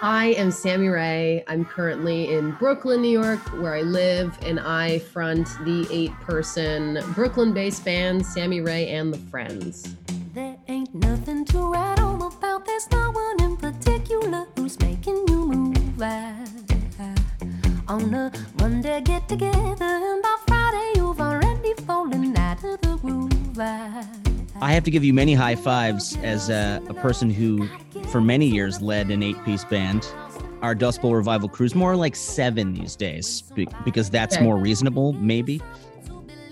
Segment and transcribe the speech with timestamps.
[0.00, 1.44] I am Sammy Rae.
[1.48, 6.98] I'm currently in Brooklyn, New York, where I live, and I front the eight person
[7.14, 9.96] Brooklyn based band Sammy Rae and the Friends.
[10.32, 12.64] There ain't nothing to write home about.
[12.64, 16.00] There's no one in particular who's making you move.
[16.00, 16.46] I,
[17.86, 20.07] on a Monday get together,
[24.78, 27.66] have to give you many high fives as a, a person who,
[28.12, 30.06] for many years, led an eight piece band.
[30.62, 33.42] Our Dustbowl Revival crew's more like seven these days
[33.84, 34.44] because that's Okay.
[34.44, 35.60] more reasonable, maybe.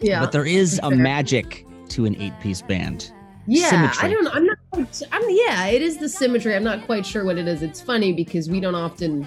[0.01, 0.19] Yeah.
[0.21, 3.13] But there is a magic to an eight piece band.
[3.47, 4.09] Yeah, Symmetry.
[4.09, 4.27] I don't.
[4.35, 4.59] I'm not.
[4.73, 5.67] quite- I'm yeah.
[5.67, 6.57] It is the symmetry.
[6.57, 7.63] I'm not quite sure what it is.
[7.63, 9.25] It's funny because we don't often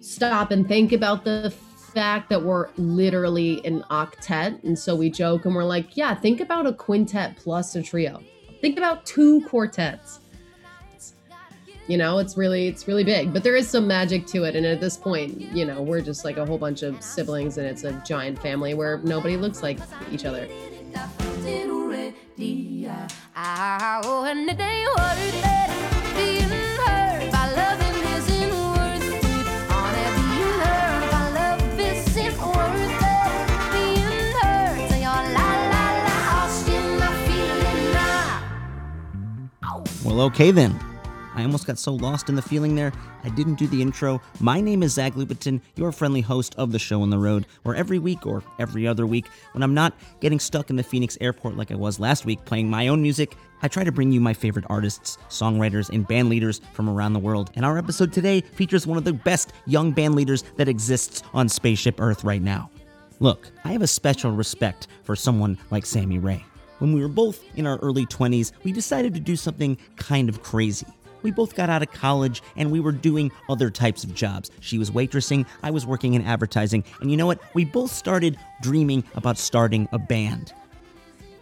[0.00, 1.54] stop and think about the
[1.96, 6.42] fact that we're literally an octet, and so we joke and we're like, yeah, think
[6.42, 8.22] about a quintet plus a trio.
[8.60, 10.20] Think about two quartets.
[11.88, 14.54] You know, it's really it's really big, but there is some magic to it.
[14.54, 17.66] And at this point, you know, we're just like a whole bunch of siblings, and
[17.66, 19.78] it's a giant family where nobody looks like
[20.12, 20.46] each other.
[40.06, 40.78] Well, okay then.
[41.34, 42.92] I almost got so lost in the feeling there,
[43.24, 44.22] I didn't do the intro.
[44.38, 47.74] My name is Zach Lupetin, your friendly host of the show on the road, where
[47.74, 51.56] every week or every other week, when I'm not getting stuck in the Phoenix airport
[51.56, 54.32] like I was last week playing my own music, I try to bring you my
[54.32, 57.50] favorite artists, songwriters, and band leaders from around the world.
[57.56, 61.48] And our episode today features one of the best young band leaders that exists on
[61.48, 62.70] Spaceship Earth right now.
[63.18, 66.44] Look, I have a special respect for someone like Sammy Rae.
[66.78, 70.42] When we were both in our early 20s, we decided to do something kind of
[70.42, 70.86] crazy.
[71.22, 74.50] We both got out of college and we were doing other types of jobs.
[74.60, 77.40] She was waitressing, I was working in advertising, and you know what?
[77.54, 80.52] We both started dreaming about starting a band.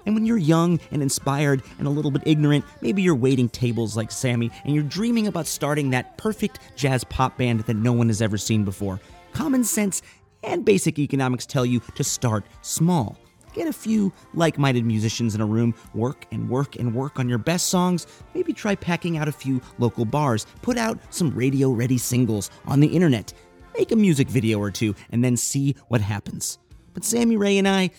[0.07, 3.97] And when you're young and inspired and a little bit ignorant, maybe you're waiting tables
[3.97, 8.09] like Sammy and you're dreaming about starting that perfect jazz pop band that no one
[8.09, 9.01] has ever seen before.
[9.33, 10.03] Common sense
[10.43, 13.19] and basic economics tell you to start small.
[13.55, 17.29] Get a few like minded musicians in a room, work and work and work on
[17.29, 18.07] your best songs.
[18.35, 22.81] Maybe try packing out a few local bars, put out some radio ready singles on
[22.81, 23.33] the internet,
[23.79, 26.59] make a music video or two, and then see what happens.
[26.95, 27.91] But Sammy Rae and I,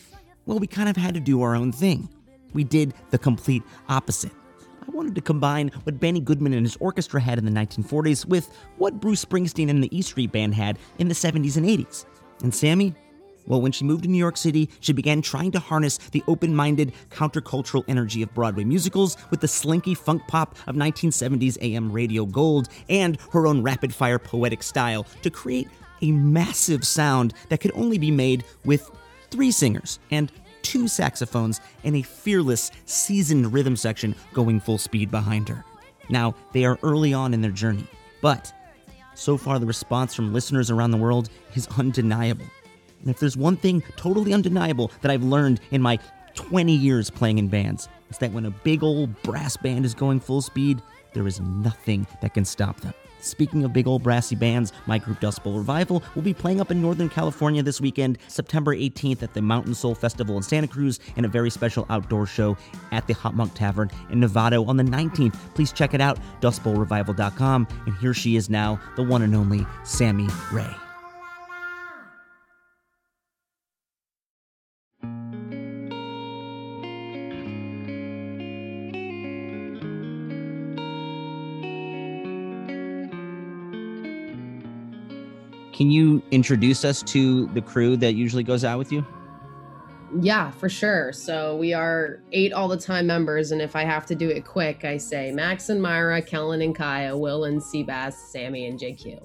[0.45, 2.09] well, we kind of had to do our own thing.
[2.53, 4.31] We did the complete opposite.
[4.87, 8.49] I wanted to combine what Benny Goodman and his orchestra had in the 1940s with
[8.77, 12.05] what Bruce Springsteen and the E Street Band had in the 70s and 80s.
[12.43, 12.93] And Sammy?
[13.47, 16.55] Well, when she moved to New York City, she began trying to harness the open
[16.55, 22.25] minded, countercultural energy of Broadway musicals with the slinky funk pop of 1970s AM radio
[22.25, 25.67] gold and her own rapid fire poetic style to create
[26.01, 28.89] a massive sound that could only be made with
[29.31, 30.31] three singers and
[30.61, 35.63] two saxophones and a fearless, seasoned rhythm section going full speed behind her.
[36.09, 37.87] Now, they are early on in their journey,
[38.21, 38.51] but
[39.13, 42.45] so far the response from listeners around the world is undeniable.
[43.05, 45.99] And if there's one thing totally undeniable that I've learned in my
[46.33, 50.19] 20 years playing in bands, it's that when a big old brass band is going
[50.19, 50.81] full speed,
[51.13, 52.93] there is nothing that can stop them.
[53.21, 56.81] Speaking of big old brassy bands, my group Dustbowl Revival will be playing up in
[56.81, 61.25] Northern California this weekend, September 18th at the Mountain Soul Festival in Santa Cruz, and
[61.25, 62.55] a very special outdoor show
[62.91, 65.35] at the Hot Monk Tavern in Nevada on the 19th.
[65.55, 67.67] Please check it out, dustbowlrevival.com.
[67.85, 70.75] And here she is now, the one and only Sammy Rae.
[85.75, 89.05] Can you introduce us to the crew that usually goes out with you?
[90.21, 91.11] Yeah, for sure.
[91.11, 94.45] So we are eight all the time members, and if I have to do it
[94.45, 99.21] quick, I say Max and Myra, Kellen and Kaya, Will and Seabass, Sammy and JQ.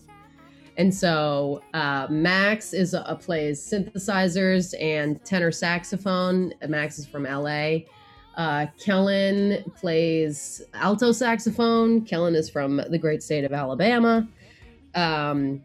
[0.77, 6.53] And so uh, Max is a, plays synthesizers and tenor saxophone.
[6.67, 7.83] Max is from LA.
[8.37, 12.01] Uh, Kellen plays alto saxophone.
[12.01, 14.27] Kellen is from the great state of Alabama.
[14.97, 15.63] Um,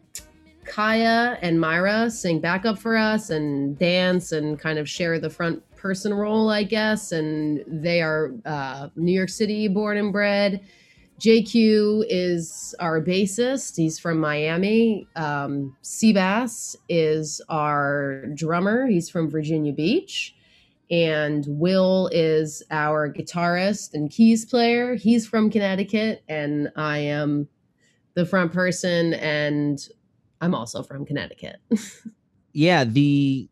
[0.76, 5.62] Kaya and Myra sing backup for us and dance and kind of share the front
[5.74, 7.12] person role, I guess.
[7.12, 10.60] And they are uh, New York City born and bred.
[11.18, 13.76] JQ is our bassist.
[13.76, 15.08] He's from Miami.
[15.16, 18.86] Um, Seabass is our drummer.
[18.86, 20.34] He's from Virginia Beach.
[20.90, 24.94] And Will is our guitarist and keys player.
[24.94, 27.48] He's from Connecticut, and I am
[28.12, 29.88] the front person, and
[30.40, 31.56] I'm also from Connecticut.
[32.56, 33.48] yeah the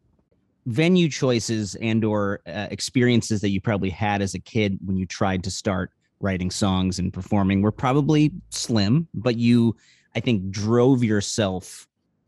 [0.67, 5.05] venue choices and or uh, experiences that you probably had as a kid when you
[5.05, 5.91] tried to start
[6.21, 9.77] writing songs and performing were probably slim but you
[10.17, 11.87] i think drove yourself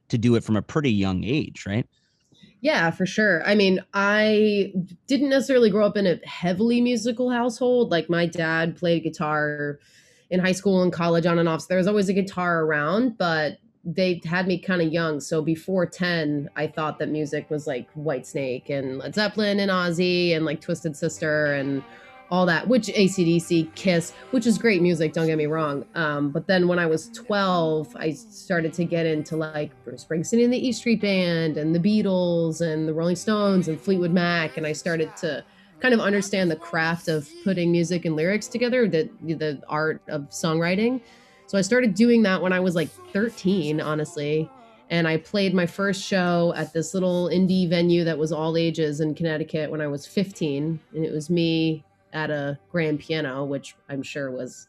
[0.09, 1.89] to do it from a pretty young age right
[2.63, 3.47] Yeah, for sure.
[3.47, 4.73] I mean, I
[5.07, 7.91] didn't necessarily grow up in a heavily musical household.
[7.93, 9.79] Like my dad played guitar
[10.31, 11.61] in high school and college on and off.
[11.61, 15.21] So there was always a guitar around, but they had me kind of young.
[15.21, 20.35] So before 10, I thought that music was like Whitesnake and Led Zeppelin and Ozzy
[20.35, 21.85] and like Twisted Sister and
[22.29, 25.85] all that, which ACDC, Kiss, which is great music, don't get me wrong.
[25.95, 30.43] Um, but then when I was 12, I started to get into like Bruce Springsteen
[30.43, 34.57] and the E Street Band and the Beatles and the Rolling Stones and Fleetwood Mac.
[34.57, 35.45] And I started to
[35.79, 40.23] kind of understand the craft of putting music and lyrics together, the, the art of
[40.31, 41.01] songwriting.
[41.47, 44.51] So I started doing that when I was like 13, honestly.
[44.91, 49.01] And I played my first show at this little indie venue that was all ages
[49.01, 50.79] in Connecticut when I was 15.
[50.95, 54.69] And it was me at a grand piano, which I'm sure was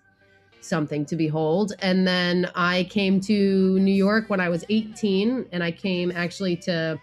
[0.62, 1.74] something to behold.
[1.80, 6.58] And then I came to New York when I was 18, and I came actually
[6.58, 7.00] to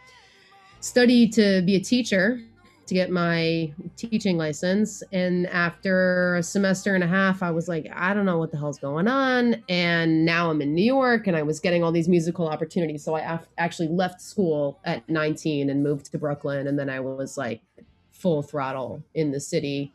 [0.80, 2.40] study to be a teacher
[2.86, 5.02] to get my teaching license.
[5.12, 8.58] And after a semester and a half, I was like, I don't know what the
[8.58, 9.62] hell's going on.
[9.68, 13.04] And now I'm in New York and I was getting all these musical opportunities.
[13.04, 16.66] So I af- actually left school at 19 and moved to Brooklyn.
[16.66, 17.62] And then I was like
[18.10, 19.92] full throttle in the city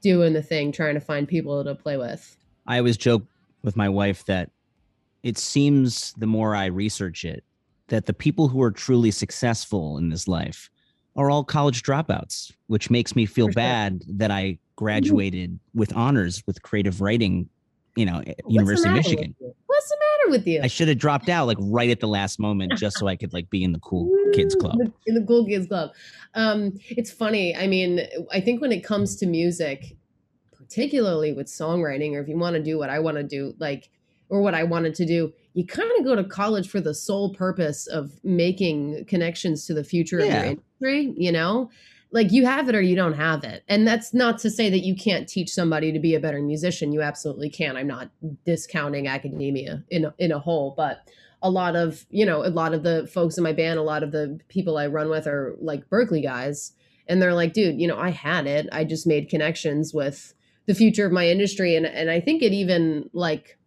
[0.00, 2.36] doing the thing, trying to find people to play with.
[2.66, 3.24] I always joke
[3.62, 4.50] with my wife that
[5.22, 7.44] it seems the more I research it,
[7.88, 10.70] that the people who are truly successful in this life
[11.18, 13.54] are all college dropouts, which makes me feel sure.
[13.54, 17.48] bad that I graduated with honors with creative writing,
[17.96, 19.34] you know, at What's University of Michigan.
[19.66, 20.60] What's the matter with you?
[20.62, 23.32] I should have dropped out like right at the last moment just so I could
[23.32, 24.78] like be in the cool kids club.
[25.06, 25.90] In the cool kids club.
[26.34, 27.54] Um, it's funny.
[27.56, 28.00] I mean,
[28.32, 29.96] I think when it comes to music,
[30.56, 33.90] particularly with songwriting, or if you want to do what I want to do, like,
[34.28, 37.34] or what I wanted to do, you kind of go to college for the sole
[37.34, 41.70] purpose of making connections to the future of your industry, you know?
[42.10, 43.64] Like you have it or you don't have it.
[43.68, 46.92] And that's not to say that you can't teach somebody to be a better musician.
[46.92, 47.76] You absolutely can.
[47.76, 48.10] I'm not
[48.46, 51.06] discounting academia in a, in a whole, but
[51.42, 54.02] a lot of you know a lot of the folks in my band a lot
[54.02, 56.72] of the people i run with are like Berklee guys
[57.06, 60.34] and they're like dude you know i had it i just made connections with
[60.66, 63.57] the future of my industry and and i think it even like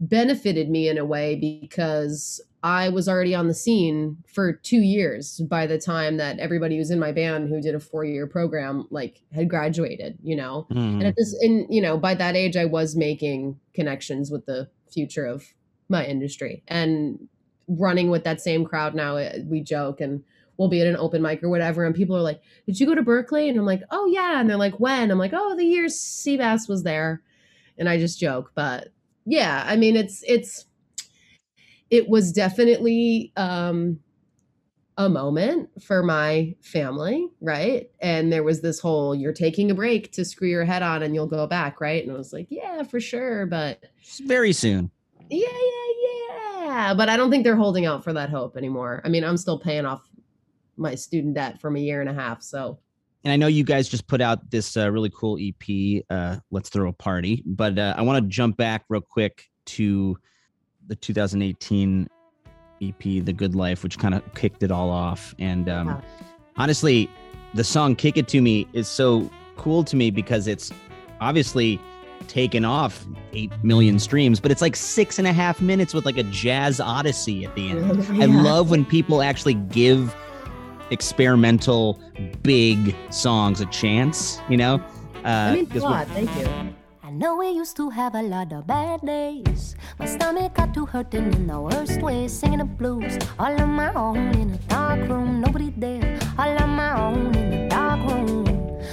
[0.00, 5.40] benefited me in a way because i was already on the scene for two years
[5.48, 8.86] by the time that everybody who's in my band who did a four year program
[8.90, 10.66] like had graduated you know?
[10.70, 10.94] Mhm.
[10.94, 14.68] and at this and you know by that age i was making connections with the
[14.90, 15.44] future of
[15.90, 17.28] my industry and
[17.68, 20.22] running with that same crowd now uh, we joke and
[20.56, 22.94] we'll be at an open mic or whatever and people are like did you go
[22.94, 23.48] to Berklee?
[23.48, 24.40] And i'm like oh yeah.
[24.40, 25.10] And they're like when?
[25.10, 27.22] I'm like oh the year seabass was there.
[27.78, 28.88] And i just joke but
[29.30, 30.66] yeah i mean it's it's
[31.90, 33.98] it was definitely um
[35.00, 37.90] a moment for my family, right?
[38.00, 41.14] And there was this whole you're taking a break to screw your head on and
[41.14, 42.02] you'll go back, right?
[42.02, 43.82] And I was like, yeah, for sure, but
[44.26, 44.90] very soon.
[45.30, 46.94] yeah, yeah, yeah.
[46.94, 49.00] But I don't think they're holding out for that hope anymore.
[49.02, 50.06] I mean, I'm still paying off
[50.76, 52.78] my student debt from a year and a half, so
[53.24, 56.70] And I know you guys just put out this uh, really cool EP, uh, Let's
[56.70, 60.16] Throw a Party, but uh, I want to jump back real quick to
[60.86, 62.08] the 2018
[62.82, 65.34] EP, The Good Life, which kind of kicked it all off.
[65.38, 66.00] And um, Yeah.
[66.56, 67.10] honestly,
[67.52, 70.72] the song Kick It To Me is so cool to me because it's
[71.20, 71.78] obviously
[72.26, 76.16] taken off 8 million streams, but it's like six and a half minutes with like
[76.16, 78.02] a jazz odyssey at the end.
[78.22, 80.14] I love when people actually give
[80.90, 82.00] experimental
[82.42, 84.74] big songs a chance, you know?
[85.24, 86.06] Uh, I mean, 'cause a lot.
[86.08, 86.46] Thank you.
[87.02, 89.74] I know we used to have a lot of bad days.
[89.98, 92.28] My stomach got to hurting in the worst way.
[92.28, 95.40] Singing the blues all on my own in a dark room.
[95.40, 98.44] Nobody there, all on my own in a dark room.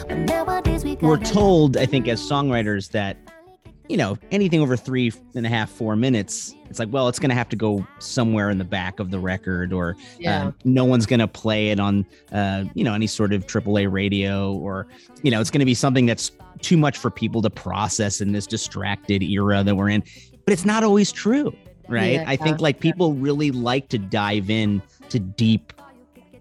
[0.08, 3.18] But nowadays we got we're told, I think, as songwriters that,
[3.90, 7.30] you know, anything over three and a half, four minutes, it's like, well, it's going
[7.30, 10.48] to have to go somewhere in the back of the record or Yeah.
[10.48, 13.90] uh, no one's going to play it on, uh, you know, any sort of AAA
[13.92, 14.88] radio or,
[15.24, 18.32] you know, it's going to be something that's too much for people to process in
[18.34, 20.04] this distracted era that we're in.
[20.44, 21.56] But it's not always true,
[21.88, 22.14] right?
[22.14, 25.72] Yeah, I think like people really like to dive in to deep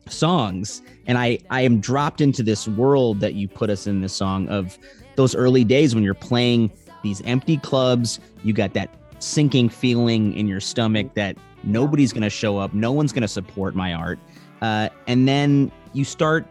[0.08, 4.12] songs and i i am dropped into this world that you put us in this
[4.12, 4.78] song of
[5.16, 6.70] those early days when you're playing
[7.06, 8.20] these empty clubs.
[8.44, 12.74] You got that sinking feeling in your stomach that nobody's going to show up.
[12.74, 14.18] No one's going to support my art.
[14.60, 16.46] Uh, and then you start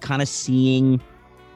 [0.00, 1.00] kind of seeing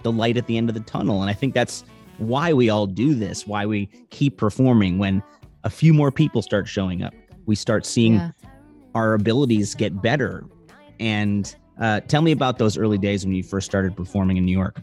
[0.04, 1.21] the light at the end of the tunnel.
[1.21, 1.85] And i think that's
[2.18, 5.23] why we all do this why we keep performing when
[5.64, 7.12] a few more people start showing up.
[7.47, 8.30] We start seeing Yeah.
[8.95, 10.45] our abilities get better.
[11.00, 14.57] And uh, tell me about those early days when you first started performing in new
[14.57, 14.80] york.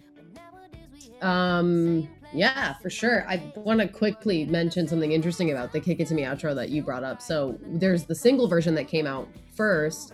[1.22, 3.26] Um, yeah, for sure.
[3.28, 6.70] I want to quickly mention something interesting about the Kick It To Me outro that
[6.70, 7.22] you brought up.
[7.22, 10.14] So there's the single version that came out first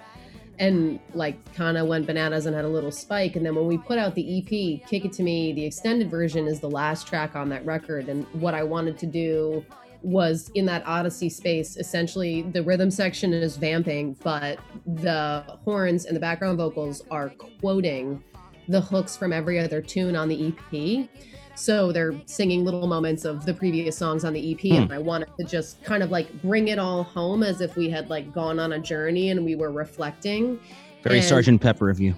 [0.60, 3.36] and like kind of went bananas and had a little spike.
[3.36, 6.48] And then when we put out the EP, Kick It To Me, the extended version
[6.48, 8.10] is the last track on that record.
[8.10, 9.66] And what I wanted to do
[10.04, 16.16] was in that Odyssey space, essentially the rhythm section is vamping, but the horns and
[16.16, 18.24] the background vocals are quoting
[18.68, 21.10] the hooks from every other tune on the EP.
[21.56, 25.30] So they're singing little moments of the previous songs on the EP, and I wanted
[25.40, 28.60] to just kind of like bring it all home as if we had like gone
[28.60, 30.60] on a journey and we were reflecting.
[31.04, 32.16] very And- sergeant pepper of you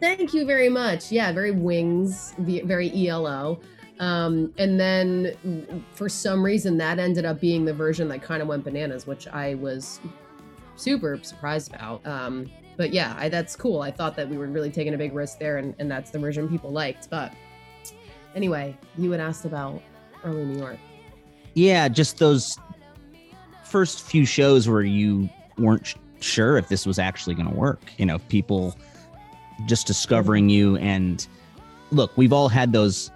[0.00, 1.10] Thank you very much.
[1.10, 3.60] Yeah, very wings, very ELO.
[4.00, 8.48] Um, and then for some reason, that ended up being the version that kind of
[8.48, 10.00] went bananas, which I was
[10.76, 12.04] super surprised about.
[12.06, 13.80] Um, but yeah, I, that's cool.
[13.82, 16.18] I thought that we were really taking a big risk there, and, and that's the
[16.18, 17.08] version people liked.
[17.08, 17.32] But
[18.34, 19.82] anyway, you had asked about
[20.24, 20.78] early New York.
[21.54, 22.56] yeah just those
[23.64, 27.80] first few shows where you weren't sh- sure if this was actually going to work
[27.98, 28.76] you know people
[29.66, 31.26] just discovering you and
[31.90, 33.10] look we've all had those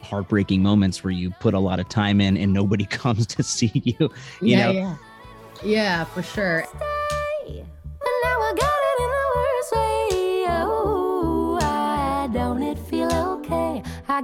[0.00, 3.70] heartbreaking moments where you put a lot of time in and nobody comes to see
[3.84, 4.96] you you yeah, know yeah,
[5.62, 6.64] yeah, for sure.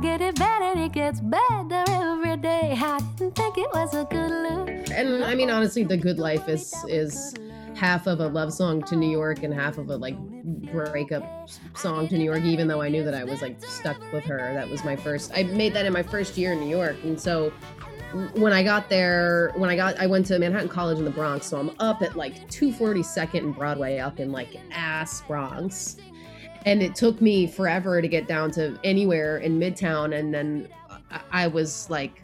[0.02, 2.76] Get it bad and it gets better every day.
[2.76, 4.90] I didn't think it was a good look.
[4.90, 7.34] and I mean honestly, the good life is is
[7.74, 10.18] half of a love song to New York and half of a like
[10.70, 12.42] breakup song to New York.
[12.42, 15.32] Even though I knew that I was like stuck with her, that was my first.
[15.34, 17.50] I made that in my first year in New York, and so
[18.34, 21.46] when I got there, when I got, I went to Manhattan College in the Bronx,
[21.46, 25.96] so I'm up at like 242nd and Broadway, up in like ass Bronx.
[26.66, 30.18] And it took me forever to get down to anywhere in Midtown.
[30.18, 30.68] And then
[31.30, 32.22] I- was like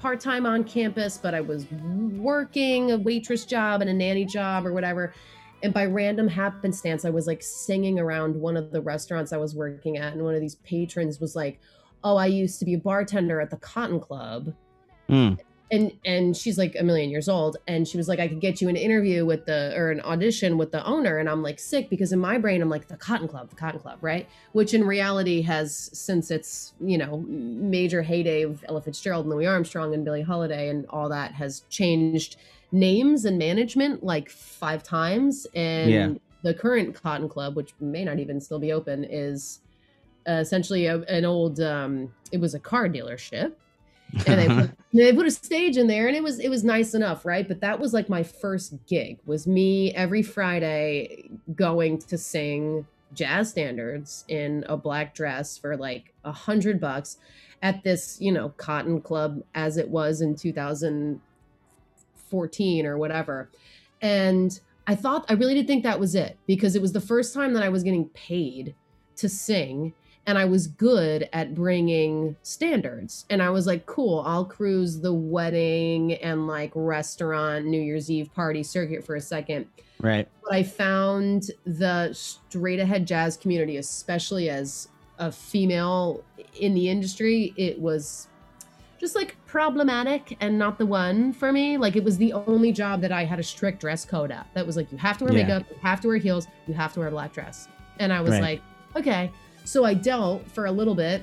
[0.00, 4.64] part time on campus, but I was working a waitress job and a nanny job
[4.64, 5.12] or whatever.
[5.64, 9.56] And by random happenstance, I was like singing around one of the restaurants I was
[9.56, 10.12] working at.
[10.12, 11.60] And one of these patrons was like,
[12.04, 14.54] Oh, I used to be a bartender at the Cotton Club
[15.08, 15.38] Mm,
[15.70, 18.60] and and she's like a million years old and she was like i could get
[18.60, 21.90] you an interview with the or an audition with the owner and i'm like sick
[21.90, 24.84] because in my brain i'm like the cotton club the cotton club right which in
[24.84, 30.04] reality has since its you know major heyday of ella fitzgerald and louis armstrong and
[30.04, 32.36] billie holiday and all that has changed
[32.72, 36.10] names and management like five times and Yeah.
[36.42, 39.60] the current cotton club which may not even still be open is
[40.28, 43.52] uh, essentially a, an old um it was a car dealership
[44.26, 46.94] and they put, they put a stage in there and it was it was nice
[46.94, 47.46] enough right?
[47.46, 53.50] But that was like my first gig was me every friday going to sing jazz
[53.50, 57.18] standards in a black dress for like a hundred bucks
[57.62, 63.50] at this you know cotton club as it was in 2014 or whatever.
[64.00, 67.34] And i thought i really did think that was it because it was the first
[67.34, 68.74] time that i was getting paid
[69.16, 69.92] to sing
[70.28, 73.24] and I was good at bringing standards.
[73.30, 78.30] And I was like, cool, I'll cruise the wedding and like restaurant New Year's Eve
[78.34, 79.64] party circuit for a second.
[80.00, 86.22] right But I found the straight ahead jazz community, especially as a female
[86.60, 88.28] in the industry, it was
[89.00, 91.78] just like problematic and not the one for me.
[91.78, 94.46] Like it was the only job that I had a strict dress code at.
[94.52, 95.44] That was like, you have to wear Yeah.
[95.46, 97.66] makeup, you have to wear heels, you have to wear a black dress.
[97.98, 98.42] And I was Right.
[98.42, 98.62] like,
[98.94, 99.30] okay.
[99.68, 101.22] So I dealt for a little bit.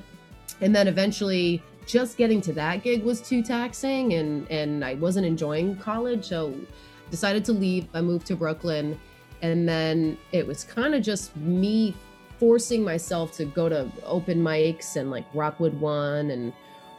[0.60, 5.26] And then eventually just getting to that gig was too taxing and and I wasn't
[5.26, 6.26] enjoying college.
[6.26, 6.54] So
[7.10, 7.88] decided to leave.
[7.92, 9.00] I moved to Brooklyn.
[9.42, 11.96] And then it was kind of just me
[12.38, 16.52] forcing myself to go to open mics and like Rockwood One and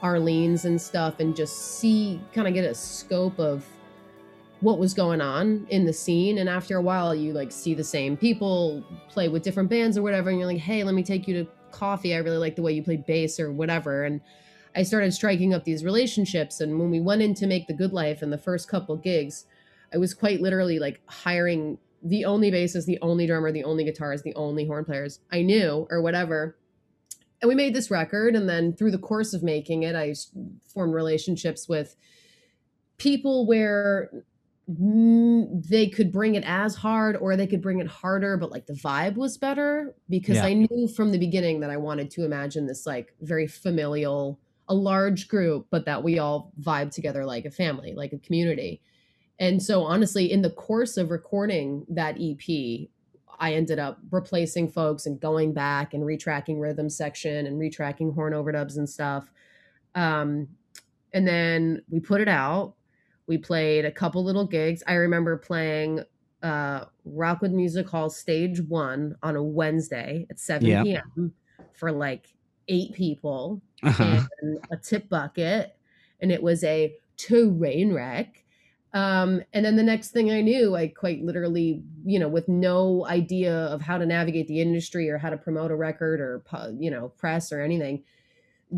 [0.03, 3.65] Arlene's and stuff and just see kind of get a scope of
[4.61, 7.83] what was going on in the scene and after a while you like see the
[7.83, 11.27] same people play with different bands or whatever and you're like hey let me take
[11.27, 14.19] you to coffee i really like the way you play bass or whatever and
[14.75, 17.93] i started striking up these relationships and when we went in to make the good
[17.93, 19.45] life and the first couple gigs
[19.93, 24.23] i was quite literally like hiring the only bassist, the only drummer, the only guitarist,
[24.23, 26.57] the only horn players I knew or whatever.
[27.41, 28.35] And we made this record.
[28.35, 30.13] And then through the course of making it i
[30.73, 31.95] formed relationships with
[32.97, 34.09] people where
[34.67, 38.73] they could bring it as hard or they could bring it harder, but like the
[38.73, 40.45] vibe was better because Yeah.
[40.45, 44.73] I knew from the beginning that I wanted to imagine this like very familial, a
[44.75, 48.81] large group, but that we all vibe together like a family, like a community.
[49.39, 52.89] And so, honestly, in the course of recording that EP,
[53.39, 58.33] I ended up replacing folks and going back and retracking rhythm section and retracking horn
[58.33, 59.31] overdubs and stuff.
[59.95, 60.49] Um,
[61.13, 62.75] and then we put it out.
[63.27, 64.81] We played a couple little gigs.
[64.87, 66.01] I remember playing
[66.41, 70.83] uh, Rockwood Music Hall Stage One on a Wednesday at 7 Yeah.
[70.83, 71.33] p.m.
[71.73, 72.27] for like
[72.69, 74.21] eight people Uh-huh.
[74.41, 75.77] and a tip bucket,
[76.21, 78.43] and it was a terrain wreck.
[78.93, 83.05] Um, and then the next thing I knew, I quite literally, you know, with no
[83.05, 86.41] idea of how to navigate the industry or how to promote a record or
[86.79, 88.03] you know press or anything,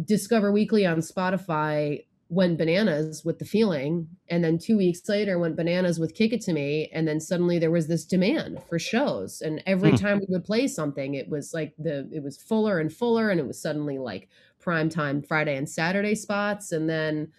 [0.06, 5.55] Discover Weekly on Spotify went bananas with the feeling, and then two weeks later went
[5.55, 9.41] bananas with Kick It to Me, and then suddenly there was this demand for shows,
[9.41, 9.95] and every Hmm.
[9.95, 13.39] time we would play something, it was like the it was fuller and fuller, and
[13.39, 16.71] it was suddenly like prime time Friday and Saturday spots.
[16.71, 17.31] And then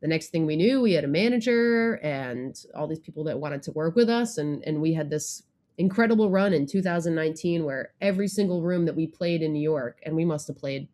[0.00, 3.62] the next thing we knew, we had a manager and all these people that wanted
[3.62, 4.38] to work with us.
[4.38, 5.42] And, and we had this
[5.78, 10.14] incredible run in 2019 where every single room that we played in New York, and
[10.16, 10.88] we must have played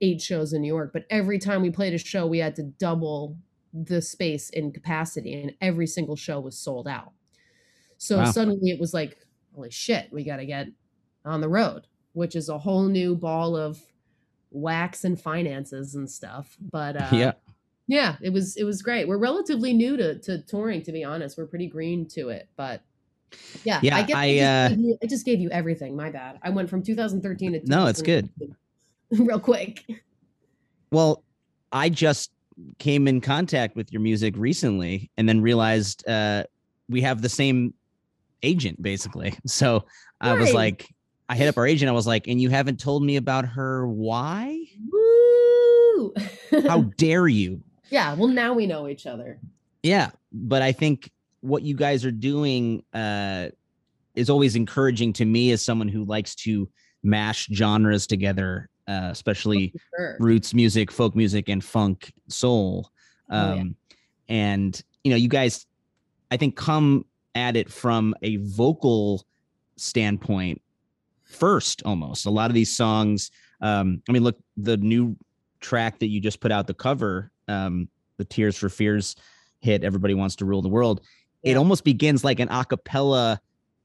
[0.00, 2.62] eight shows in New York, but every time we played a show, we had to
[2.62, 3.36] double
[3.72, 7.12] the space in capacity, and every single show was sold out.
[7.98, 8.30] So Wow.
[8.30, 9.18] suddenly it was like,
[9.54, 10.68] holy shit, we got to get
[11.24, 13.80] on the road, which is a whole new ball of
[14.50, 16.56] wax and finances and stuff.
[16.60, 17.32] But uh, yeah.
[17.86, 19.08] yeah, it was it was great.
[19.08, 21.36] We're relatively new to to touring, to be honest.
[21.38, 22.82] We're pretty green to it, but
[23.64, 25.96] yeah, Yeah, I I, I, just, uh, gave you, I just gave you everything.
[25.96, 26.38] My bad.
[26.42, 28.28] I went from 2013 to No, it's good.
[29.16, 29.84] 2019 real quick.
[30.90, 31.22] Well,
[31.72, 32.30] I just
[32.78, 36.44] came in contact with your music recently and then realized uh,
[36.88, 37.74] we have the same
[38.42, 39.36] agent basically.
[39.46, 39.84] So
[40.20, 40.88] I was like,
[41.28, 41.88] I hit up our agent.
[41.88, 43.86] I was like, and you haven't told me about her.
[43.86, 44.58] Why?
[44.90, 46.14] Woo!
[46.66, 47.62] How dare you?
[47.90, 49.38] yeah, well now we know each other.
[49.82, 50.10] Yeah.
[50.32, 51.10] But I think
[51.40, 53.48] what you guys are doing uh,
[54.14, 56.68] is always encouraging to me as someone who likes to
[57.02, 60.16] mash genres together, uh, especially For sure.
[60.20, 62.90] roots music, folk music, and funk soul.
[63.30, 63.96] Oh, Um, yeah.
[64.28, 65.66] And you know, you guys,
[66.30, 69.26] I think, come at it from a vocal
[69.76, 70.60] standpoint
[71.24, 72.26] first, almost.
[72.26, 73.30] A lot of these songs.
[73.60, 75.16] Um, I mean, look, the new
[75.60, 79.16] track that you just put out, the cover, um, the Tears for Fears
[79.60, 81.00] hit, "Everybody Wants to Rule the World."
[81.42, 83.40] It almost begins like an a cappella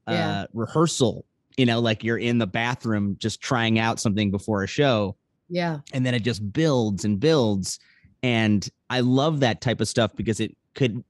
[0.08, 0.46] uh, Yeah.
[0.54, 1.26] rehearsal.
[1.60, 5.18] You know, like you're in the bathroom just trying out something before a show.
[5.50, 5.80] Yeah.
[5.94, 7.80] and then it just builds and builds.
[8.24, 11.04] And i love that type of stuff because it could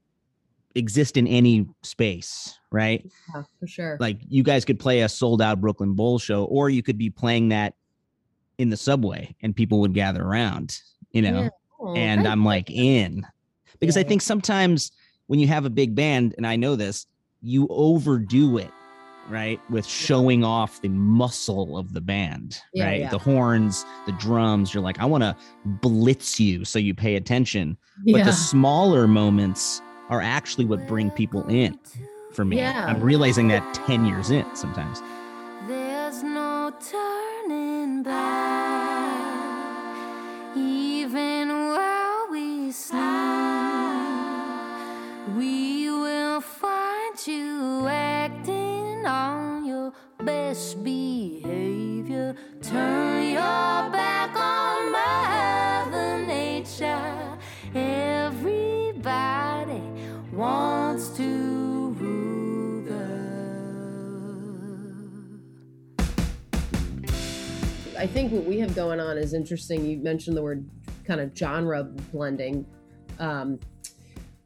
[0.76, 3.04] exist in any space right?
[3.34, 3.98] Yeah, for sure.
[4.00, 7.10] like you guys could play a sold out brooklyn bowl show or you could be
[7.10, 7.74] playing that
[8.58, 10.80] in the subway and people would gather around
[11.12, 11.44] you know?
[11.44, 11.50] Yeah.
[11.82, 13.26] Oh, and i'm like in.
[13.80, 14.92] Because i think sometimes
[15.28, 17.08] when you have a big band and i know this
[17.42, 18.72] you overdo it
[19.30, 23.00] right with showing off the muscle of the band Yeah, right?
[23.02, 23.10] yeah.
[23.10, 27.78] the horns the drums you're like i want to blitz you so you pay attention.
[28.06, 28.24] But yeah.
[28.24, 31.78] the smaller moments are actually what bring people in
[32.34, 32.58] for me.
[32.88, 35.02] I'm realizing that 10 years in sometimes
[68.00, 69.86] I think what we have going on is interesting.
[69.86, 70.66] You mentioned the word
[71.04, 72.66] kind of genre blending.
[73.20, 73.60] Um,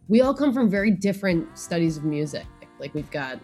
[0.08, 2.48] we all come from very different studies of music.
[2.80, 3.40] Like we've got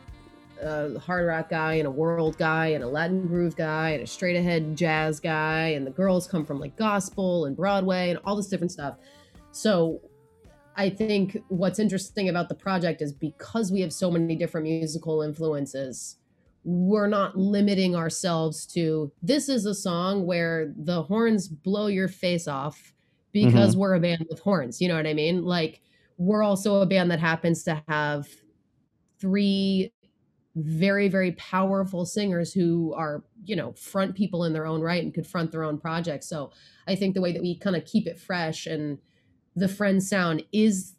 [0.60, 4.08] a hard rock guy and a world guy and a Latin groove guy and a
[4.08, 8.36] straight ahead jazz guy, and the girls come from like gospel and Broadway and all
[8.36, 8.95] this different stuff.
[9.52, 10.02] So
[10.76, 15.22] I think what's interesting about the project is because we have so many different musical
[15.22, 16.17] influences,
[16.63, 22.48] we're not limiting ourselves to this is a song where the horns blow your face
[22.48, 22.93] off
[23.32, 23.80] because mm-hmm.
[23.80, 24.82] we're a band with horns.
[24.82, 25.43] You know what I mean?
[25.43, 25.82] Like
[26.17, 28.28] we're also a band that happens to have
[29.19, 29.93] three
[30.56, 35.13] very very powerful singers who are you know front people in their own right and
[35.13, 36.52] could front their own projects so
[36.88, 38.98] i think the way that we kind of keep it fresh and
[39.56, 40.95] the friend sound is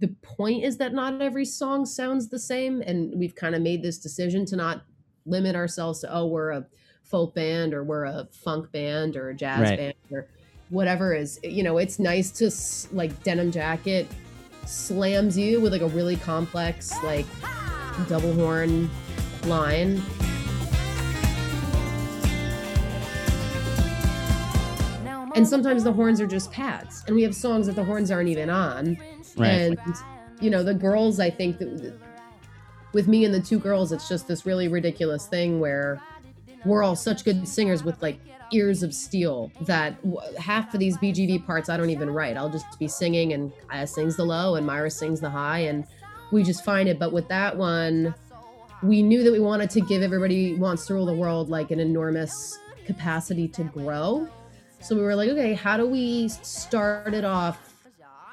[0.00, 3.82] the point is that not every song sounds the same and we've kind of made
[3.82, 4.84] this decision to not
[5.28, 6.66] limit ourselves to oh we're a
[7.04, 9.78] folk band or we're a funk band or a jazz Right.
[9.78, 10.26] band or
[10.70, 12.50] whatever is you know it's nice to
[12.94, 14.06] like denim jacket
[14.66, 17.24] slams you with like a really complex like
[18.08, 18.90] double horn
[19.46, 20.02] line
[25.34, 28.28] and sometimes the horns are just pads and we have songs that the horns aren't
[28.28, 28.98] even on
[29.36, 29.48] Right.
[29.50, 29.78] and
[30.40, 31.94] you know the girls i think that
[32.92, 36.00] with me and the two girls it's just this really ridiculous thing where
[36.64, 38.18] we're all such good singers with like
[38.52, 39.96] ears of steel that
[40.38, 42.36] half of these bgv parts i don't even write.
[42.36, 45.86] I'll just be singing and kaya sings the low and myra sings the high and
[46.30, 46.98] we just find it.
[46.98, 48.14] But with that one
[48.82, 51.80] we knew that we wanted to give everybody wants to rule the world like an
[51.80, 54.28] enormous capacity to grow.
[54.80, 57.74] So we were like okay how do we start it off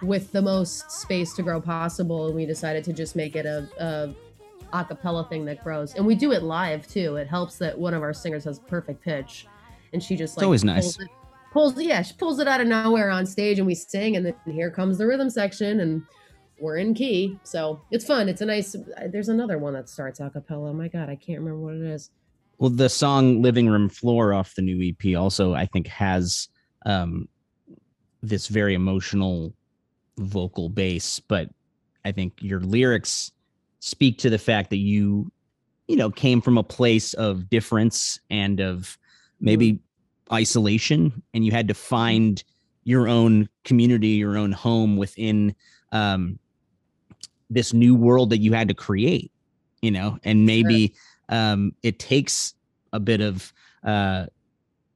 [0.01, 2.27] with the most space to grow possible?
[2.27, 4.15] And we decided to just make it a, a
[4.73, 5.95] acapella thing that grows.
[5.95, 7.15] And we do it live too.
[7.15, 9.47] It helps that one of our singers has perfect pitch.
[9.93, 10.97] And she just like It's always nice.
[10.97, 11.09] pulls it,
[11.53, 14.15] pulls yeah she pulls it out of nowhere on stage and we sing.
[14.15, 16.03] And then here comes the rhythm section and
[16.59, 17.37] we're in key.
[17.43, 18.29] So it's fun.
[18.29, 18.75] It's a nice
[19.09, 22.11] there's another one that starts acapella oh my god i can't remember what it is.
[22.57, 26.47] Well, the song "Living Room Floor" off the new EP also, I think, has
[26.85, 27.27] um,
[28.21, 29.53] this very emotional
[30.17, 31.19] vocal base.
[31.19, 31.49] But
[32.05, 33.31] I think your lyrics
[33.85, 35.31] speak to the fact that you,
[35.87, 38.97] you know, came from a place of difference and of
[39.39, 39.79] maybe
[40.33, 42.43] isolation, and you had to find
[42.83, 45.55] your own community, your own home within
[45.91, 46.39] um,
[47.51, 49.31] this new world that you had to create.
[49.81, 50.95] You know, and maybe
[51.29, 52.55] um, it takes
[52.91, 54.25] a bit of uh,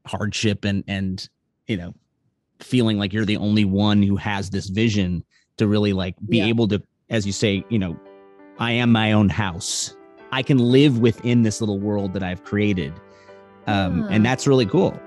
[0.08, 1.30] hardship and and
[1.68, 1.94] you know
[2.60, 5.24] feeling like you're the only one who has this vision
[5.58, 6.48] to really like be Yeah.
[6.48, 7.96] able to as you say you know
[8.60, 9.96] i am my own house.
[10.32, 12.94] I can live within this little world that i've created.
[13.68, 14.08] Um, Yeah.
[14.12, 15.00] and that's really cool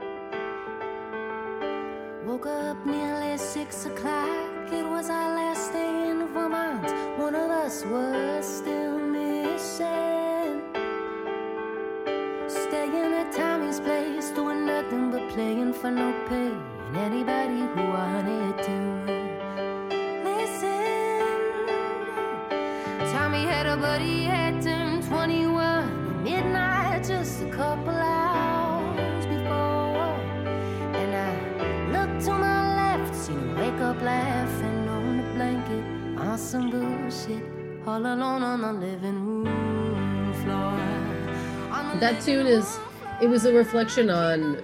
[42.25, 42.79] tune is
[43.21, 44.63] it was a reflection on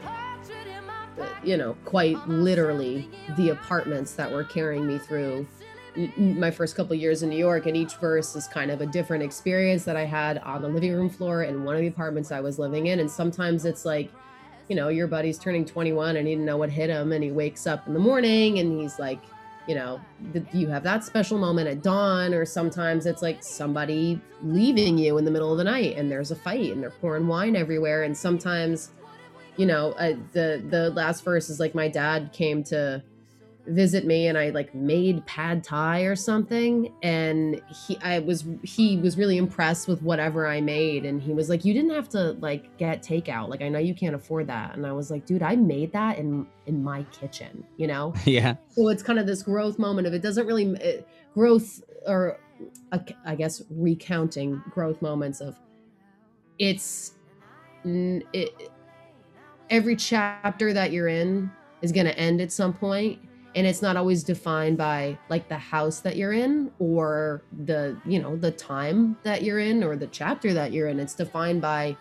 [1.43, 5.45] you know quite literally the apartments that were carrying me through
[6.17, 7.67] my first couple years in new york.
[7.67, 10.93] And each verse is kind of a different experience that i had on the living
[10.93, 13.01] room floor in one of the apartments i was living in.
[13.01, 14.13] And sometimes it's like
[14.69, 17.11] you know your buddy's turning 21 and he didn't know what hit him.
[17.11, 19.21] And he wakes up in the morning and he's like
[19.69, 20.01] you know
[20.33, 25.19] th- you have that special moment at dawn or sometimes it's like somebody leaving you
[25.19, 28.03] in the middle of the night and there's a fight and they're pouring wine everywhere
[28.03, 28.91] and sometimes
[29.57, 33.03] you know uh, the the last verse is like my dad came to
[33.69, 36.93] visit me and I like made pad thai or something.
[37.03, 41.05] And he I was he was really impressed with whatever I made.
[41.05, 43.49] And he was like you didn't have to like get takeout.
[43.49, 44.75] Like I know you can't afford that.
[44.75, 48.15] And I was like dude I made that in in my kitchen you know?
[48.25, 48.57] Yeah.
[48.71, 52.39] So it's kind of this growth moment of it doesn't really it, growth or
[52.93, 55.57] uh, i guess recounting growth moments of
[56.59, 57.13] it's
[57.85, 58.73] it,
[59.71, 61.51] every chapter that you're in
[61.83, 63.19] is going to end at some point
[63.55, 68.21] and it's not always defined by like the house that you're in or the you
[68.21, 71.01] know the time that you're in or the chapter that you're in.
[71.01, 71.97] It's defined by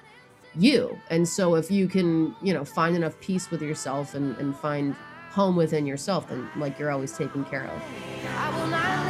[0.56, 0.98] you.
[1.10, 4.96] And so if you can you know find enough peace with yourself and, and find
[5.32, 9.07] home within yourself then like you're always taken care of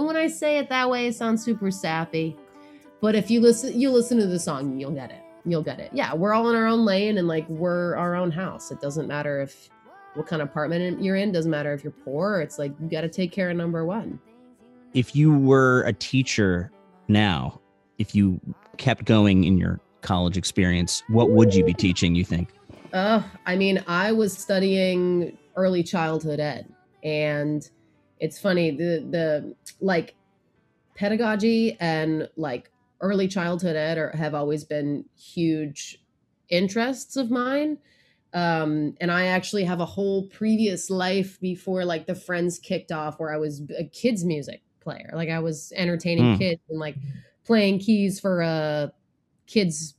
[0.00, 2.36] and when i say it that way it sounds super sappy.
[3.00, 5.22] But if you listen you listen to the song you'll get it.
[5.44, 5.90] You'll get it.
[5.92, 8.70] Yeah we're all in our own lane and like we're our own house.
[8.70, 9.68] It doesn't matter if
[10.14, 12.40] what kind of apartment you're in doesn't matter if you're poor.
[12.40, 14.18] It's like you got to take care of number one.
[14.92, 16.72] If you were a teacher
[17.08, 17.60] now,
[17.98, 18.40] if you
[18.76, 22.48] kept going in your college experience, what would you be teaching, you think?
[22.92, 26.72] Uh, I mean, I was studying early childhood ed,
[27.04, 27.68] and
[28.20, 30.14] it's funny the the like
[30.94, 36.02] pedagogy and like early childhood ed are, have always been huge
[36.50, 37.78] interests of mine.
[38.32, 43.18] Um, and I actually have a whole previous life before like the Friends kicked off,
[43.18, 45.10] where I was a kids music player.
[45.14, 46.38] Like I was entertaining Hmm.
[46.38, 46.96] kids and like
[47.44, 48.92] playing keys for a
[49.46, 49.94] kids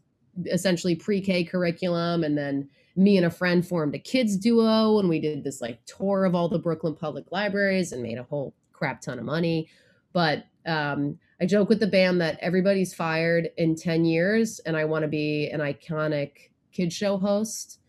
[0.45, 5.19] essentially pre-K curriculum, and then me and a friend formed a kids duo and we
[5.19, 9.01] did this like tour of all the Brooklyn public libraries and made a whole crap
[9.01, 9.69] ton of money.
[10.13, 14.85] But um, I joke with the band that everybody's fired in 10 years and I
[14.85, 16.31] want to be an iconic
[16.71, 17.79] kid show host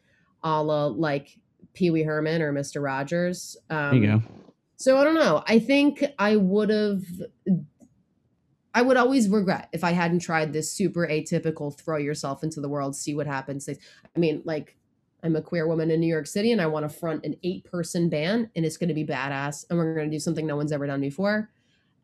[0.43, 1.39] a la like
[1.75, 2.83] Pee Wee Herman or Mr.
[2.83, 3.57] Rogers.
[3.71, 4.23] Um, There you go.
[4.77, 5.43] so I don't know.
[5.47, 7.03] I think I would have.
[8.75, 12.69] I would always regret if I hadn't tried this super atypical throw yourself into the
[12.69, 13.69] world, see what happens.
[13.69, 14.77] I mean, like,
[15.23, 17.65] I'm a queer woman in New York City and I want to front an eight
[17.65, 20.57] person band and it's going to be badass and we're going to do something no
[20.57, 21.51] one's ever done before.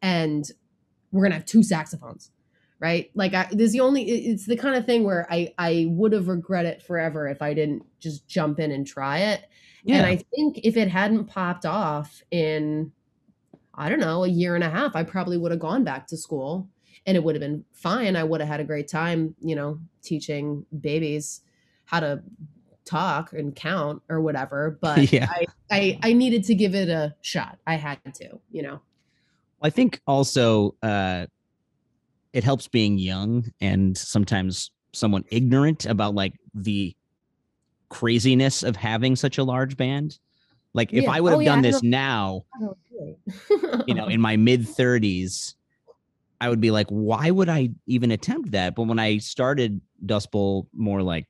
[0.03, 0.49] And
[1.11, 2.31] we're going to have two saxophones,
[2.79, 3.11] right?
[3.15, 6.29] Like, I, there's the only, it's the kind of thing where I, I would have
[6.29, 9.49] regret it forever if I didn't just jump in and try it.
[9.83, 9.97] Yeah.
[9.97, 12.93] And I think if it hadn't popped off in,
[13.75, 16.17] I don't know, a year and a half, I probably would have gone back to
[16.17, 16.69] school
[17.07, 18.17] and it would have been fine.
[18.17, 21.41] I would have had a great time, you know, teaching babies
[21.85, 22.23] how to
[22.89, 24.79] talk and count or whatever.
[24.81, 25.29] But Yeah.
[25.31, 27.59] I, I, I needed to give it a shot.
[27.67, 28.81] I had to, you know.
[29.61, 31.27] I think also uh,
[32.33, 36.95] it helps being young and sometimes somewhat ignorant about like the
[37.89, 40.19] craziness of having such a large band.
[40.75, 41.13] Like if Yeah.
[41.13, 42.77] I would have Oh, done I this now, Oh,
[43.87, 45.55] you know, in my mid 30s,
[46.41, 48.77] I would be like, why would I even attempt that?
[48.77, 51.27] But when I started Dustbowl more like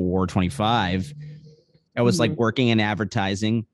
[0.00, 1.12] 24, 25,
[1.96, 2.36] I was like Mhm.
[2.36, 3.66] working in advertising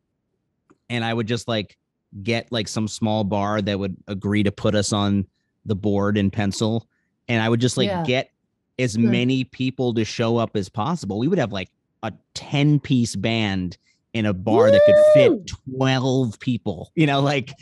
[0.90, 1.76] and I would just like
[2.22, 5.26] get like some small bar that would agree to put us on
[5.64, 6.86] the board in pencil.
[7.28, 8.04] And I would just like Yeah.
[8.04, 8.30] get
[8.78, 9.04] as Good.
[9.10, 11.18] many people to show up as possible.
[11.18, 11.70] We would have like
[12.02, 13.76] a 10 piece band
[14.12, 17.52] in a bar that could fit 12 people, you know, like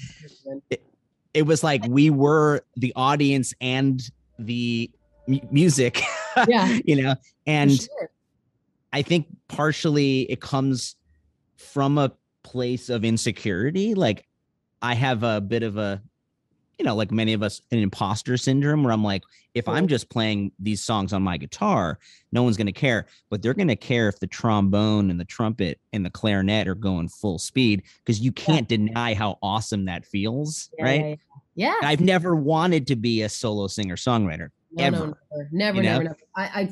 [1.34, 4.02] it was like we were the audience and
[4.38, 4.88] the
[5.26, 6.00] mu- music
[6.48, 6.78] Yeah.
[6.84, 7.14] you know
[7.46, 8.10] and sure.
[8.94, 10.96] I think partially it comes
[11.56, 12.10] from a
[12.42, 14.26] place of insecurity like
[14.80, 16.00] i have a bit of a
[16.78, 19.22] you know like many of us an imposter syndrome where i'm like
[19.54, 21.98] if i'm just playing these songs on my guitar
[22.32, 25.24] no one's going to care but they're going to care if the trombone and the
[25.24, 30.04] trumpet and the clarinet are going full speed because you can't deny how awesome that
[30.04, 31.16] feels Yeah, right yeah,
[31.54, 31.74] yeah.
[31.80, 31.88] Yeah.
[31.88, 34.50] I've never wanted to be a solo singer songwriter.
[34.72, 35.90] No, ever, no, never, never, you know?
[35.90, 36.18] never, never.
[36.36, 36.70] I, I,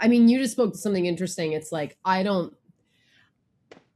[0.00, 1.52] I mean, you just spoke to something interesting.
[1.52, 2.54] It's like I don't,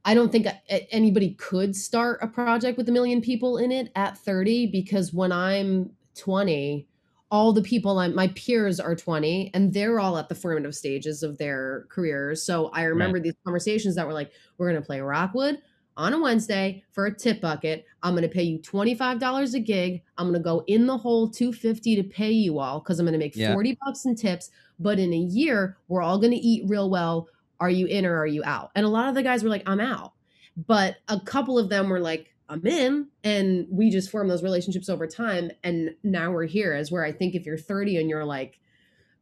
[0.03, 0.47] I don't think
[0.91, 5.31] anybody could start a project with a million people in it at thirty because when
[5.31, 6.87] I'm twenty,
[7.29, 11.23] all the people I'm my peers are twenty and they're all at the formative stages
[11.23, 12.43] of their careers.
[12.43, 15.59] So I remember these conversations that were like, "We're gonna play Rockwood."
[15.97, 20.01] On a Wednesday for a tip bucket, I'm going to pay you $25 a gig.
[20.17, 23.13] I'm going to go in the hole 250 to pay you all because I'm going
[23.13, 23.53] to make Yeah.
[23.53, 24.49] 40 bucks in tips.
[24.79, 27.27] But in a year, we're all going to eat real well.
[27.59, 28.71] Are you in or are you out?
[28.73, 30.13] And a lot of the guys were like, I'm out.
[30.55, 33.07] But a couple of them were like, I'm in.
[33.23, 35.51] And we just formed those relationships over time.
[35.63, 38.59] And now we're here as where I think if you're 30 and you're like,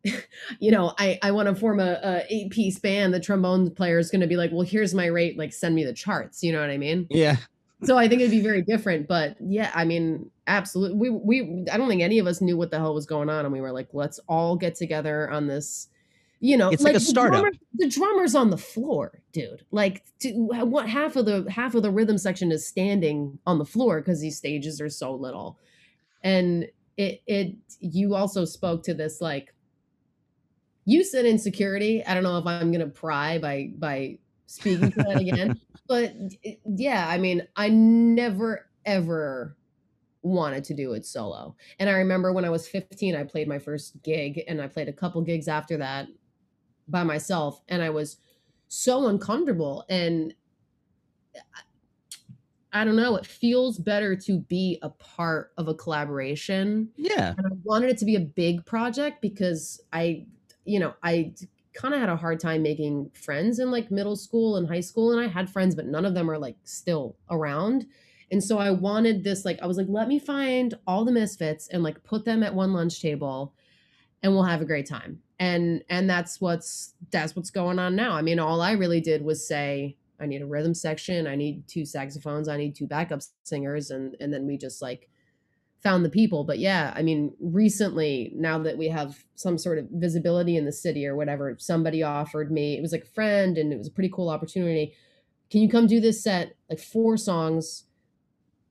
[0.59, 3.13] you know, I, I want to form a, a eight piece band.
[3.13, 5.37] The trombone player is going to be like, well, here's my rate.
[5.37, 6.43] Like, send me the charts.
[6.43, 7.07] You know what I mean?
[7.09, 7.37] Yeah.
[7.83, 9.07] So I think it'd be very different.
[9.07, 10.97] But yeah, I mean, absolutely.
[10.97, 13.45] We we I don't think any of us knew what the hell was going on,
[13.45, 15.87] and we were like, let's all get together on this.
[16.41, 17.41] You know, It's like a the startup.
[17.41, 19.65] drummer- the drummer's on the floor, dude.
[19.71, 23.65] Like, to, what half of the half of the rhythm section is standing on the
[23.65, 25.57] floor because these stages are so little,
[26.23, 29.53] and it it you also spoke to this like
[30.89, 32.03] you said insecurity.
[32.05, 36.55] I don't know if I'm gonna pry by by speaking to that again, but eh,
[36.65, 39.55] yeah, I mean, I never ever
[40.23, 41.55] wanted to do it solo.
[41.77, 44.89] And I remember when I was 15, I played my first gig, and I played
[44.89, 46.07] a couple gigs after that
[46.87, 48.17] by myself, and I was
[48.67, 50.33] so uncomfortable and.
[51.35, 51.39] Eh,
[52.71, 53.15] I don't know.
[53.15, 57.33] It feels better to be a part of a collaboration Yeah.
[57.35, 60.27] and I wanted it to be a big project because I,
[60.69, 61.33] you know, I
[61.73, 65.11] kind of had a hard time making friends in like middle school and high school.
[65.11, 67.85] And I had friends, but none of them are like still around.
[68.31, 71.67] And so I wanted this, like, I was like, let me find all the misfits
[71.69, 73.53] and like put them at one lunch table
[74.23, 75.21] and we'll have a great time.
[75.39, 79.23] and and that's what's that's what's going on now i mean all i really did
[79.23, 83.21] was say i need a rhythm section i need two saxophones i need two backup
[83.43, 85.09] singers and and then we just like
[85.81, 89.87] found the people but yeah i mean recently now that we have some sort of
[89.91, 93.71] visibility in the city or whatever somebody offered me it was like a friend and
[93.71, 94.93] it was a pretty cool opportunity.
[95.49, 97.85] Can you come do this set like four songs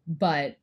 [0.07, 0.59] but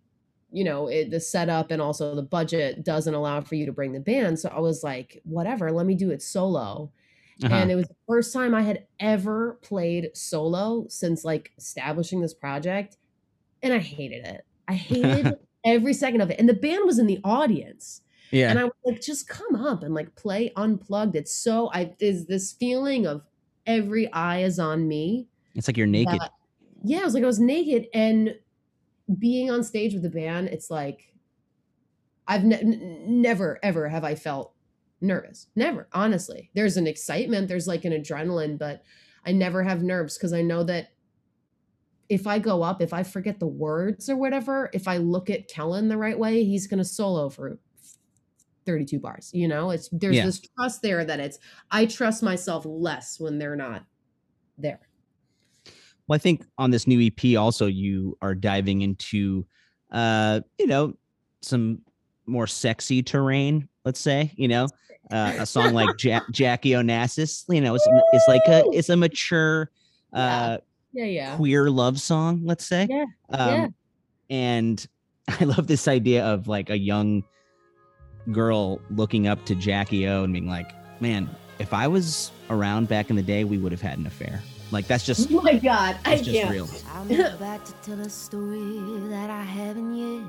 [0.52, 3.94] you know it, the setup and also the budget doesn't allow for you to bring
[3.94, 4.40] the band.
[4.40, 6.92] So i was like whatever let me do it solo.
[7.44, 7.54] Uh-huh.
[7.54, 12.34] and it was the first time i had ever played solo since like establishing this
[12.34, 12.96] project
[13.62, 14.46] and i hated it.
[14.70, 18.01] I hated every second of it and the band was in the audience
[18.32, 18.49] yeah.
[18.49, 22.25] and i was like just come up and like play unplugged it's so i there's
[22.25, 23.21] this feeling of
[23.65, 26.19] every eye is on me it's like you're naked.
[26.19, 26.32] that-
[26.86, 28.36] yeah, it was like I was naked and
[29.17, 30.49] being on stage with the band.
[30.49, 31.12] It's like
[32.28, 34.54] I've ne- n- never ever have I felt
[35.01, 35.47] nervous.
[35.56, 36.51] Never, honestly.
[36.54, 38.84] There's an excitement, there's like an adrenaline, but
[39.25, 40.89] I never have nerves because I know that
[42.10, 45.48] if I go up, if I forget the words or whatever, if I look at
[45.48, 47.58] Kellen the right way, he's gonna solo for
[48.65, 49.32] 32 bars.
[49.34, 50.26] You know, it's there's Yeah.
[50.26, 51.39] this trust there that it's
[51.72, 53.86] I trust myself less when they're not
[54.58, 54.80] there.
[56.08, 59.46] Well, I think on this new EP also you are diving into
[59.91, 60.94] uh, you know,
[61.41, 61.80] some
[62.26, 64.68] more sexy terrain, let's say, you know.
[65.12, 68.98] Uh, a song like ja- Jackie Onassis, you know, it's, it's like a it's a
[68.98, 69.70] mature
[70.13, 70.58] uh Yeah,
[71.04, 71.36] yeah.
[71.36, 72.88] queer love song, let's say.
[72.90, 73.68] Yeah, Um, yeah.
[74.30, 74.88] And
[75.40, 77.24] I love this idea of like a young
[78.32, 81.30] girl looking up to Jackie O and being like, man,
[81.60, 84.42] if I was around back in the day, we would have had an affair.
[84.72, 86.52] Like that's just Oh my god, I that's just can't.
[86.52, 86.70] real.
[86.94, 88.80] I'll move back to tell a story
[89.10, 90.26] that I haven't yet.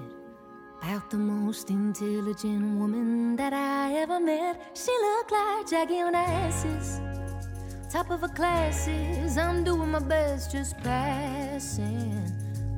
[0.82, 4.60] About the most intelligent woman that I ever met.
[4.76, 7.15] She looked like Jackie Onassis.
[7.96, 12.30] Top of her classes, I'm doing my best, just passing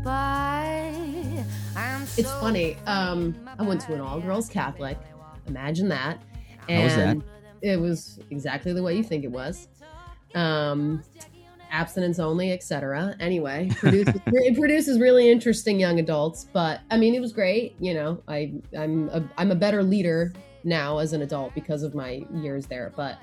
[0.04, 0.94] by.
[1.74, 2.76] I'm It's so funny.
[2.86, 4.96] Um, I went to an all girls Catholic.
[5.48, 6.22] Imagine that.
[6.68, 7.16] How was that?
[7.62, 9.66] It was exactly the way you think it was.
[10.36, 11.02] Um,
[11.72, 13.16] abstinence only, etc.
[13.18, 16.46] Anyway, produces, it produces really interesting young adults.
[16.52, 17.74] But I mean, it was great.
[17.80, 21.92] You know, I I'm a, I'm a better leader now as an adult because of
[21.92, 22.92] my years there.
[22.94, 23.18] But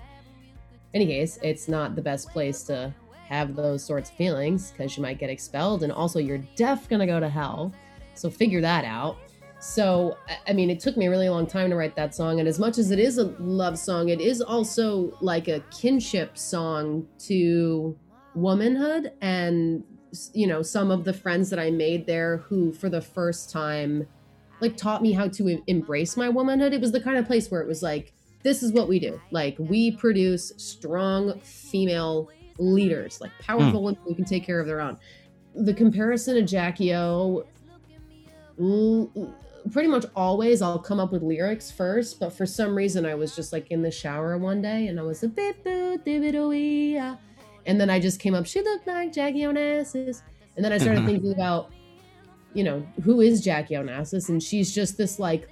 [0.96, 2.94] any case, it's not the best place to
[3.28, 7.06] have those sorts of feelings because you might get expelled, and also you're def gonna
[7.06, 7.74] go to hell.
[8.14, 9.18] So figure that out.
[9.60, 12.40] So, I- mean, it took me a really long time to write that song.
[12.40, 16.38] And as much as it is a love song, it is also like a kinship
[16.38, 17.98] song to
[18.36, 19.84] womanhood and,
[20.34, 24.08] you know, some of the friends that I made there who, for the first time,
[24.62, 26.74] like taught me how to embrace my womanhood.
[26.74, 28.14] It was the kind of place where it was like,
[28.46, 29.20] this is what we do.
[29.32, 32.30] Like, we produce strong female
[32.60, 34.98] leaders, like powerful women who can take care of their own.
[35.56, 37.46] The comparison to Jackie O
[38.60, 39.12] l-
[39.72, 43.36] pretty much always I'll come up with lyrics first, but for some reason I was
[43.36, 47.18] just like in the shower one day and I was a bit boo dibidoo
[47.66, 50.22] and then I just came up, she looked like Jackie Onassis.
[50.56, 51.06] And then I started Mhm.
[51.08, 51.72] thinking about,
[52.54, 54.30] you know, who is Jackie Onassis?
[54.30, 55.50] And she's just this like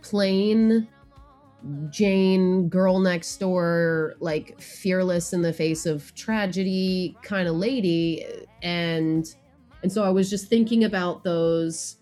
[0.00, 0.88] plain
[1.90, 8.26] Jane girl next door, like fearless in the face of tragedy kind of lady.
[8.62, 9.26] And
[9.82, 11.96] and so I was just thinking about those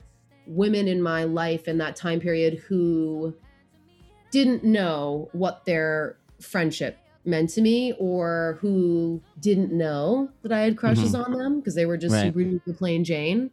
[0.46, 3.34] women in my life in that time period who
[4.30, 10.76] didn't know what their friendship meant to me or who didn't know that I had
[10.76, 11.32] crushes mm-hmm.
[11.32, 12.34] on them because they were just Right.
[12.34, 13.50] super plain Jane.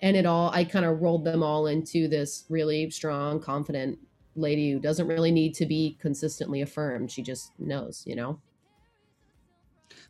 [0.00, 3.98] And it all, I kind of rolled them all into this really strong, confident
[4.34, 7.10] lady who doesn't really need to be consistently affirmed.
[7.10, 8.40] She just knows, you know?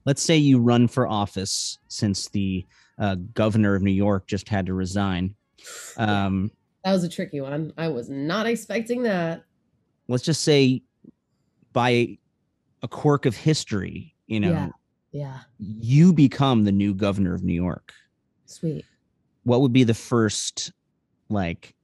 [0.04, 2.66] Let's say you run for office since the
[2.98, 5.34] uh, governor of New York just had to resign.
[5.96, 6.50] Um,
[6.84, 7.72] That was a tricky one.
[7.76, 9.44] I was not expecting that.
[10.08, 10.82] let's just say
[11.72, 12.18] by
[12.82, 14.68] a quirk of history, you know, Yeah.
[15.12, 15.38] Yeah.
[15.58, 17.92] you become the new governor of New York.
[18.46, 18.84] Sweet.
[19.44, 20.72] What would be the first
[21.28, 21.74] like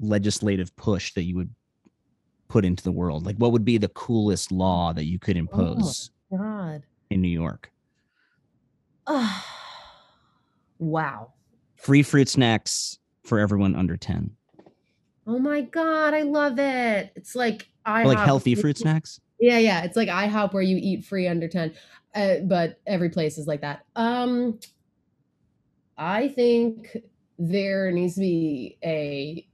[0.00, 1.54] legislative push that you would
[2.48, 3.26] put into the world?
[3.26, 6.82] Like what would be the coolest law that you could impose God.
[7.10, 7.70] in New York?
[9.06, 9.44] Oh,
[10.78, 11.32] wow.
[11.76, 14.30] Free fruit snacks for everyone under 10.
[15.26, 17.12] Oh my god, I love it.
[17.14, 19.20] It's like I like healthy fruit snacks?
[19.38, 19.84] Yeah, yeah.
[19.84, 21.74] It's like IHOP where you eat free under 10.
[22.14, 23.84] Uh, but every place is like that.
[23.94, 24.58] Um
[25.98, 26.96] I think
[27.38, 29.46] there needs to be a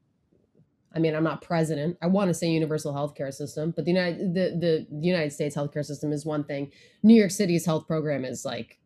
[0.95, 1.97] I mean, I'm not president.
[2.03, 5.85] I want to say universal healthcare system, but the United the, the United States healthcare
[5.85, 6.71] system is one thing.
[7.03, 8.79] New York City's health program is like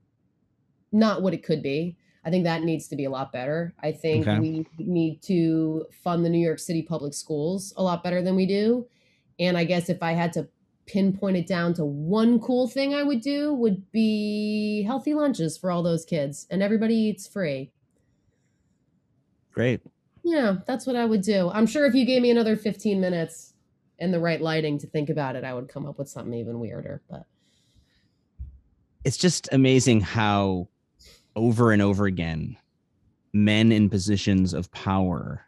[0.91, 1.97] not what it could be.
[2.25, 3.75] I think that needs to be a lot better.
[3.83, 4.39] I think Okay.
[4.39, 8.47] we need to fund the New York City public schools a lot better than we
[8.47, 8.87] do.
[9.39, 10.49] And I guess if I had to
[10.87, 15.71] pinpoint it down to one cool thing I would do would be healthy lunches for
[15.71, 17.71] all those kids and everybody eats free.
[19.53, 19.81] Great.
[20.29, 21.51] Yeah, that's what I would do.
[21.51, 23.55] I'm sure if you gave me another 15 minutes
[23.99, 26.61] and the right lighting to think about it, I would come up with something even
[26.61, 27.01] weirder.
[27.09, 27.25] But
[29.05, 30.69] It's just amazing how
[31.35, 32.59] over and over again
[33.33, 35.47] men in positions of power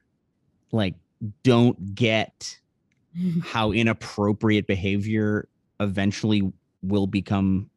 [0.73, 0.95] like
[1.43, 2.59] don't get
[3.43, 5.49] how inappropriate behavior
[5.81, 6.51] eventually
[6.83, 7.69] will become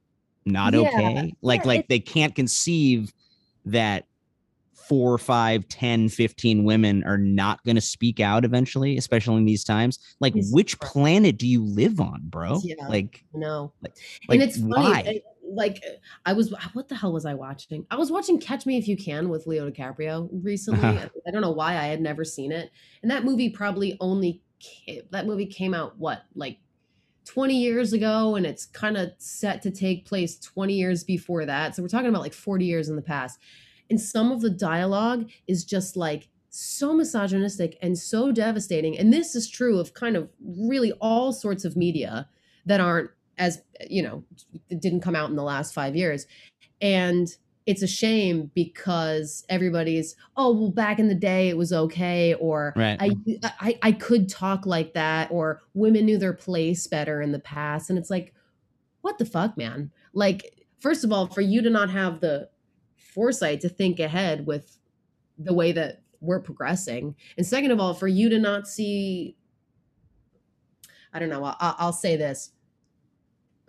[0.46, 3.14] not Yeah, okay like yeah, like they can't conceive
[3.66, 4.06] that
[4.88, 9.64] four five ten fifteen women are not going to speak out eventually especially in these
[9.64, 12.76] times like which planet do you live on bro Yeah.
[12.88, 13.74] like no.
[13.82, 13.94] Like,
[14.30, 14.94] and it's funny.
[14.94, 15.84] I- like
[16.26, 17.86] I was what the hell was I watching?
[17.92, 20.84] I was watching Catch Me If You Can with Leo DiCaprio recently.
[20.84, 21.10] Uh-huh.
[21.28, 22.72] I don't know why I had never seen it.
[23.04, 26.58] And that movie probably only ca- that movie came out what like
[27.26, 31.76] 20 years ago and it's kind of set to take place 20 years before that.
[31.76, 33.38] So we're talking about like 40 years in the past.
[33.94, 38.98] And some of the dialogue is just like so misogynistic and so devastating.
[38.98, 42.28] And this is true of kind of really all sorts of media
[42.66, 44.24] that aren't as, you know,
[44.70, 46.26] didn't come out in the last five years.
[46.82, 47.28] And
[47.68, 52.74] it's a shame because everybody's, oh, well, back in the day it was okay, or
[52.76, 52.98] Right.
[53.00, 53.12] I,
[53.60, 57.92] I I could talk like that, or women knew their place better in the past.
[57.92, 58.34] And it's like,
[59.02, 59.92] what the fuck, man?
[60.14, 62.50] Like, first of all, for you to not have the
[63.14, 64.78] foresight to think ahead with
[65.38, 69.36] the way that we're progressing, and second of all, for you to not see,
[71.14, 72.52] I don't know, I'll, I'll say this.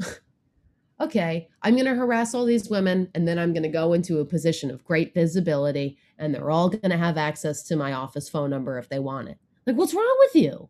[1.01, 4.20] okay, I'm going to harass all these women, and then I'm going to go into
[4.20, 8.28] a position of great visibility, and they're all going to have access to my office
[8.28, 9.38] phone number if they want it.
[9.66, 10.68] Like, what's wrong with you?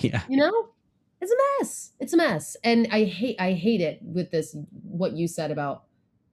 [0.00, 0.68] yeah you know
[1.20, 5.12] it's a mess it's a mess and i hate i hate it with this what
[5.12, 5.84] you said about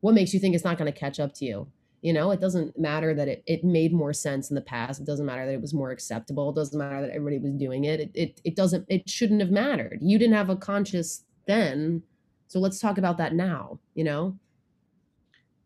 [0.02, 1.68] what makes you think it's not going to catch up to you
[2.02, 5.06] you know it doesn't matter that it, it made more sense in the past it
[5.06, 8.00] doesn't matter that it was more acceptable it doesn't matter that everybody was doing it
[8.00, 12.02] it, it, it doesn't it shouldn't have mattered you didn't have a conscious then
[12.48, 14.38] so let's talk about that now you know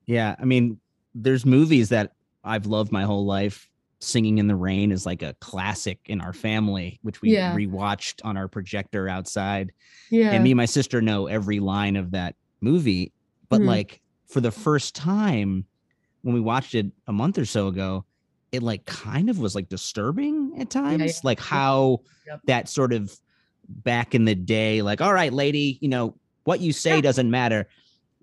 [0.06, 0.80] Yeah, I mean,
[1.14, 2.12] there's movies that
[2.44, 3.70] I've loved my whole life.
[4.02, 7.54] Singing in the Rain is like a classic in our family, which we Yeah.
[7.56, 9.72] rewatched on our projector outside.
[10.10, 13.14] yeah And me and my sister know every line of that movie.
[13.50, 13.66] But Mhm.
[13.68, 15.66] like for the first time
[16.24, 18.04] when we watched it a month or so ago,
[18.52, 21.02] it like kind of was like disturbing at times.
[21.06, 21.12] yeah.
[21.24, 22.40] Like how Yep.
[22.46, 23.16] that sort of
[23.68, 26.16] back in the day, like, all right, lady, you know,
[26.46, 27.02] what you say Yeah.
[27.02, 27.68] doesn't matter.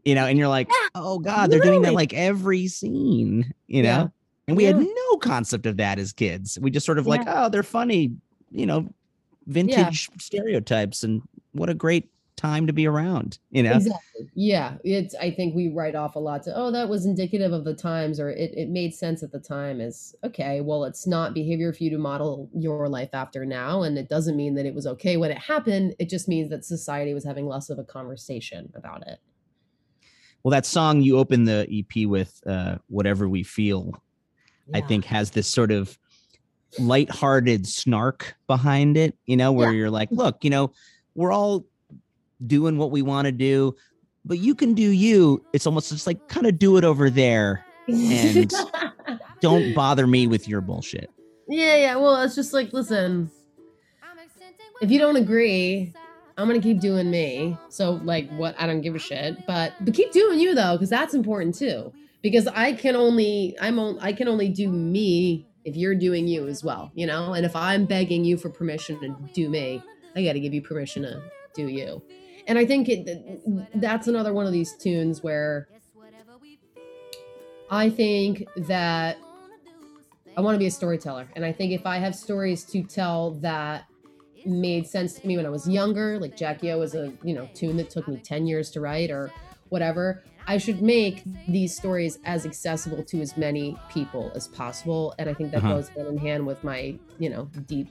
[0.04, 3.82] You know, and you're like, Yeah, oh God, they're doing that like every scene, you
[3.82, 3.88] know?
[3.88, 4.06] Yeah.
[4.48, 6.58] And we had no concept of that as kids.
[6.60, 8.12] We just sort of like, oh, they're funny,
[8.50, 8.88] you know,
[9.46, 11.22] vintage stereotypes and
[11.52, 12.08] what a great
[12.40, 13.74] time to be around, you know?
[13.74, 14.30] Exactly.
[14.34, 14.78] Yeah.
[14.82, 17.74] It's I think we write off a lot to oh that was indicative of the
[17.74, 21.72] times or it, it made sense at the time is okay, well it's not behavior
[21.72, 23.82] for you to model your life after now.
[23.82, 25.94] And it doesn't mean that it was okay when it happened.
[25.98, 29.18] It just means that society was having less of a conversation about it.
[30.42, 33.92] Well, that song you open the EP with, uh, Whatever We Feel,
[34.72, 35.98] I think has this sort of
[36.78, 39.78] lighthearted snark behind it, you know, where Yeah.
[39.78, 40.72] you're like, look, you know,
[41.14, 41.66] we're all
[42.46, 43.74] doing what we want to do,
[44.24, 45.44] but you can do you.
[45.52, 47.64] It's almost just like kind of do it over there.
[47.88, 48.52] and-
[49.40, 51.10] Don't bother me with your bullshit.
[51.48, 51.96] yeah, yeah.
[51.96, 53.30] Well, it's just like, listen,
[54.82, 55.92] if you don't agree,
[56.36, 57.56] I'm gonna keep doing me.
[57.70, 59.46] So like what I don't give a shit.
[59.46, 61.92] But but keep doing you though, because that's important too.
[62.22, 66.46] Because I can only I'm on, I can only do me if you're doing you
[66.46, 67.32] as well, you know?
[67.34, 69.82] And if I'm begging you for permission to do me,
[70.16, 71.22] I gotta give you permission to
[71.54, 72.02] do you.
[72.50, 75.68] And I think it that's another one of these tunes where
[77.70, 79.18] I think that
[80.36, 81.28] I want to be a storyteller.
[81.36, 83.84] And I think if I have stories to tell that
[84.44, 87.48] made sense to me when I was younger, like Jackie O was a, you know,
[87.54, 89.30] tune that took me 10 years to write or
[89.68, 95.14] whatever, I should make these stories as accessible to as many people as possible.
[95.20, 95.74] And I think that Uh-huh.
[95.74, 97.86] goes hand in hand with my, you know, deep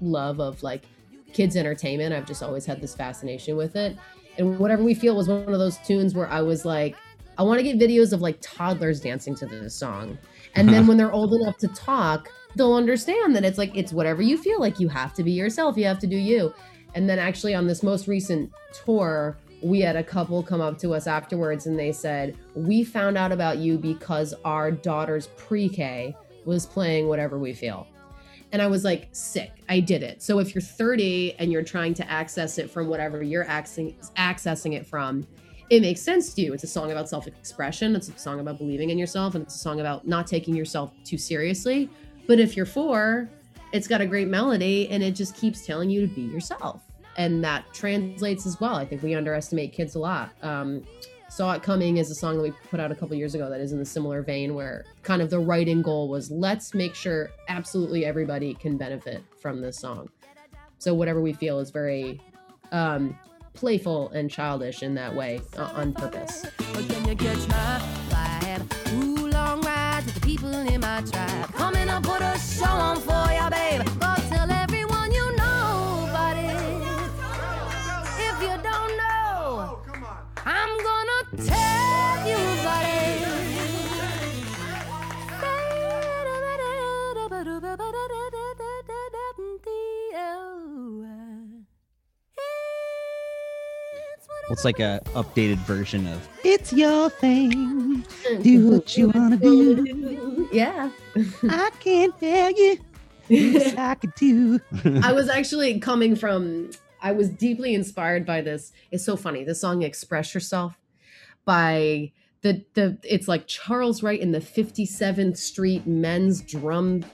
[0.00, 0.84] love of like
[1.32, 2.14] kids entertainment.
[2.14, 3.96] I've just always had this fascination with it.
[4.38, 6.96] And whatever we feel was one of those tunes where I was like,
[7.38, 10.18] I want to get videos of like toddlers dancing to this song.
[10.54, 14.22] And then when they're old enough to talk, they'll understand that it's like it's whatever
[14.22, 16.52] you feel like you have to be yourself you have to do you
[16.94, 20.92] and then actually on this most recent tour we had a couple come up to
[20.92, 26.14] us afterwards and they said we found out about you because our daughter's pre-k
[26.44, 27.86] was playing whatever we feel
[28.52, 29.50] and i was like sick.
[29.68, 30.22] I did it.
[30.22, 34.74] So if you're 30 and you're trying to access it from whatever you're accessing, accessing
[34.74, 35.26] it from
[35.70, 36.52] it makes sense to you.
[36.52, 37.96] It's a song about self-expression.
[37.96, 40.92] It's a song about believing in yourself and it's a song about not taking yourself
[41.04, 41.88] too seriously.
[42.26, 43.30] But if you're four
[43.72, 46.82] it's got a great melody and it just keeps telling you to be yourself.
[47.16, 48.76] And that translates as well.
[48.76, 50.32] I think we underestimate kids a lot.
[50.42, 50.86] Um,
[51.32, 53.60] saw it coming is a song that we put out a couple years ago that
[53.60, 57.30] is in a similar vein where kind of the writing goal was let's make sure
[57.48, 60.10] absolutely everybody can benefit from this song
[60.78, 62.20] so whatever we feel is very
[62.70, 63.16] um,
[63.54, 66.44] playful and childish in that way uh, on purpose?
[68.94, 71.52] Ooh, long rides with the people in my tribe.
[71.52, 74.11] Coming up, put a show on for ya, babe.
[81.46, 82.82] Tell you about
[94.42, 98.04] Well, it's like a updated version of "It's Your Thing."
[98.42, 100.48] Do what you wanna do.
[100.52, 100.90] yeah
[101.48, 102.78] I can't tell you
[103.28, 104.60] what I could do.
[105.02, 106.70] I was actually coming from
[107.00, 108.72] I was deeply inspired by this.
[108.90, 109.44] It's so funny.
[109.44, 110.78] The song Express Yourself
[111.44, 112.12] by
[112.42, 117.04] the the it's like Charles Wright in the 57th Street men's drum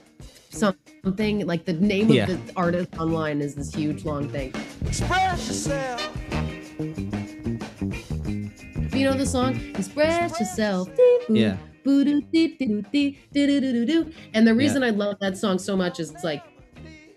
[0.49, 2.29] something like the name Yeah.
[2.29, 4.53] of the artist online is this huge long thing.
[4.85, 6.11] Express yourself.
[8.93, 10.89] You know the song Express Yourself.
[11.29, 11.57] Yeah.
[14.33, 16.43] And the reason I love that song so much is it's like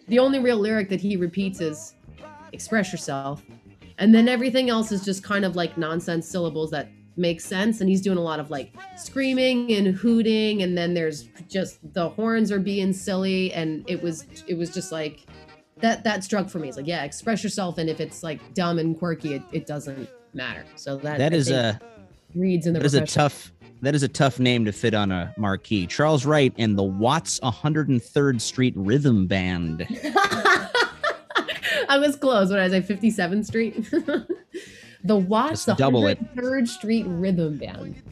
[0.09, 1.95] the only real lyric that he repeats is
[2.53, 3.43] express yourself.
[3.99, 7.81] And then everything else is just kind of like nonsense syllables that make sense.
[7.81, 10.63] And he's doing a lot of like screaming and hooting.
[10.63, 13.53] And then there's just the horns are being silly.
[13.53, 15.27] And it was it was just like
[15.79, 16.69] that that struck for me.
[16.69, 17.79] It's like, yeah, express yourself.
[17.79, 20.65] And if it's like dumb and quirky, it, it doesn't matter.
[20.77, 21.81] So that That I is a
[22.35, 23.53] reads in the that is a tough
[23.83, 25.87] that is a tough name to fit on a marquee.
[25.89, 29.87] Charles Wright and the Watts 103rd Street Rhythm Band.
[31.89, 33.93] I was close when I was at 57th Street.
[35.05, 36.19] the Watts, the double it.
[36.37, 38.03] 103rd Street Rhythm Band.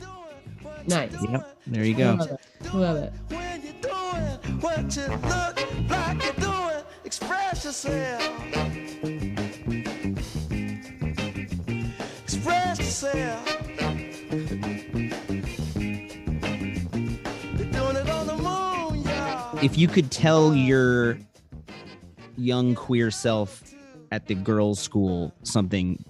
[0.87, 1.13] Nice.
[1.23, 2.15] Yep, there you go.
[2.15, 2.75] love it.
[2.75, 3.13] Love it.
[3.29, 8.23] When you're doing what you look like you're doing, express yourself.
[12.25, 13.57] Express yourself.
[17.57, 19.59] You're doing it on the moon, y'all.
[19.63, 21.19] If you could tell your
[22.37, 23.63] young queer self
[24.11, 26.03] at the girls' school something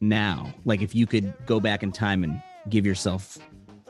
[0.00, 3.38] now, like if you could go back in time and give yourself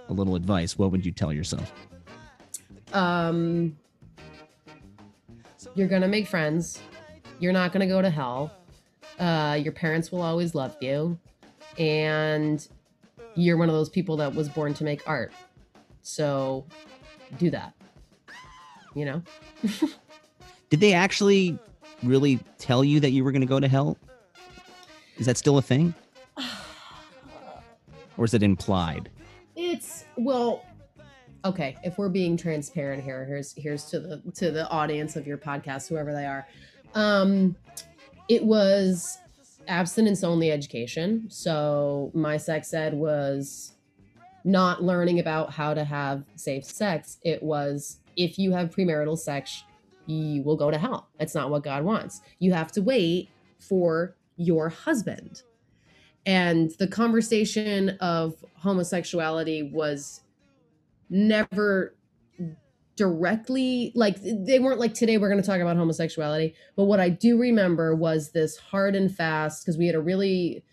[0.09, 1.73] a little advice, what would you tell yourself?
[2.93, 3.77] Um,
[5.75, 6.81] you're gonna make friends.
[7.39, 8.53] You're not gonna go to hell.
[9.19, 11.19] Uh, your parents will always love you,
[11.79, 12.67] and
[13.35, 15.33] you're one of those people that was born to make art.
[16.03, 16.65] So,
[17.39, 17.75] do that.
[18.95, 19.23] You know.
[20.71, 21.59] Did they actually
[22.03, 23.97] really tell you that you were going to go to hell?
[25.19, 25.95] Is that still a thing?
[28.16, 29.11] Or is it implied?
[29.57, 30.64] It's well,
[31.45, 31.77] okay.
[31.85, 35.89] If we're being transparent here, here's here's to the to the audience of your podcast,
[35.89, 36.47] whoever they are.
[36.95, 37.57] Um,
[38.29, 39.19] it was
[39.69, 41.27] abstinence only education.
[41.31, 43.75] So my sex ed was
[44.45, 47.19] not learning about how to have safe sex.
[47.23, 49.62] It was if you have premarital sex,
[50.07, 51.09] you will go to hell.
[51.19, 52.21] That's not what God wants.
[52.39, 55.43] You have to wait for your husband.
[56.24, 60.22] And the conversation of homosexuality was
[61.11, 61.95] never
[62.97, 67.09] directly like they weren't like today we're going to talk about homosexuality but what i
[67.09, 70.64] do remember was this hard and fast because we had a really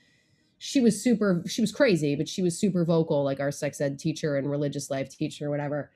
[0.58, 4.00] she was super she was crazy but she was super vocal like our sex ed
[4.00, 5.92] teacher and religious life teacher whatever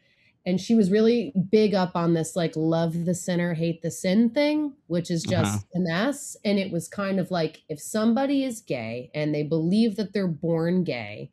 [0.50, 4.30] and she was really big up on this like love the sinner hate the sin
[4.30, 5.80] thing which is just Uh-huh.
[5.80, 9.96] a mess and it was kind of like if somebody is gay and they believe
[9.96, 11.30] that they're born gay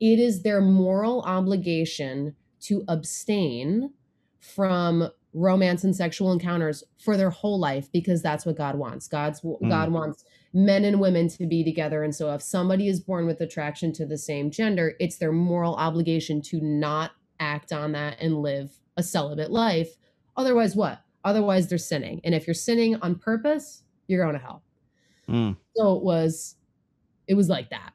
[0.00, 3.92] it is their moral obligation to abstain
[4.40, 9.08] from romance and sexual encounters for their whole life because that's what God wants.
[9.08, 13.26] God's God wants men and women to be together and so if somebody is born
[13.26, 18.20] with attraction to the same gender, it's their moral obligation to not act on that
[18.20, 19.96] and live a celibate life
[20.36, 21.00] Otherwise, what?
[21.24, 22.20] Otherwise, they're sinning.
[22.24, 24.62] And if you're sinning on purpose, you're going to hell.
[25.28, 25.56] Mm.
[25.76, 26.56] So it was,
[27.26, 27.92] it was like that.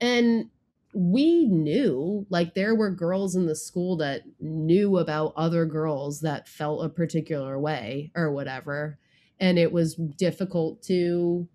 [0.00, 0.48] And
[0.94, 6.48] we knew, like, there were girls in the school that knew about other girls that
[6.48, 8.98] felt a particular way or whatever.
[9.38, 11.46] And it was difficult to,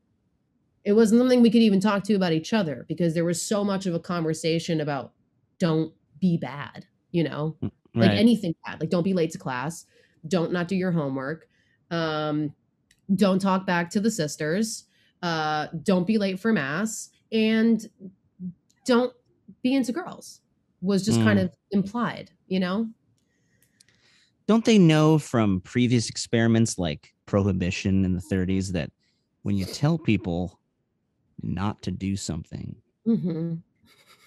[0.86, 3.64] it wasn't something we could even talk to about each other because there was so
[3.64, 5.12] much of a conversation about
[5.60, 6.86] don't be bad,
[7.16, 7.58] you know?
[7.98, 9.86] like anything bad like don't be late to class
[10.28, 11.48] don't not do your homework
[11.92, 12.54] um
[13.16, 14.86] don't talk back to the sisters
[15.24, 17.88] uh don't be late for mass and
[18.86, 19.14] don't
[19.64, 20.42] be into girls
[20.82, 21.44] was just kind Mm.
[21.46, 22.90] of implied you know
[24.48, 28.92] Don't they know from previous experiments like prohibition in the 30s that
[29.42, 30.60] when you tell people
[31.42, 33.64] not to do something, hmm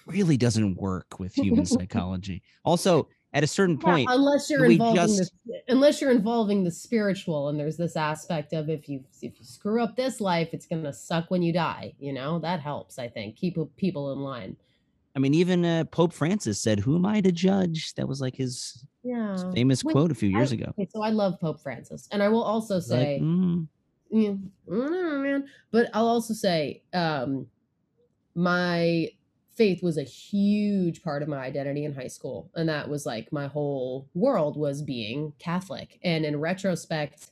[0.09, 2.41] really doesn't work with human psychology.
[2.63, 7.49] Also, at a certain point, unless you're involving just- the, unless you're involving the spiritual
[7.49, 10.91] and there's this aspect of if you if you screw up this life it's gonna
[10.91, 14.55] suck when you die you know that helps i think keep people in line
[15.15, 18.35] I mean, even uh, Pope Francis said, "Who am I to judge?" That was like
[18.35, 20.65] his yeah famous Which quote a few years I- ago.
[20.69, 23.67] Okay, so I love Pope Francis, and I will also It's like, say, mm,
[24.11, 27.47] yeah, I don't know, man, but I'll also say, um,
[28.35, 29.09] my
[29.59, 33.33] faith was a huge part of my identity in high school, and that was like
[33.33, 35.99] my whole world was being Catholic.
[36.01, 37.27] And in retrospect,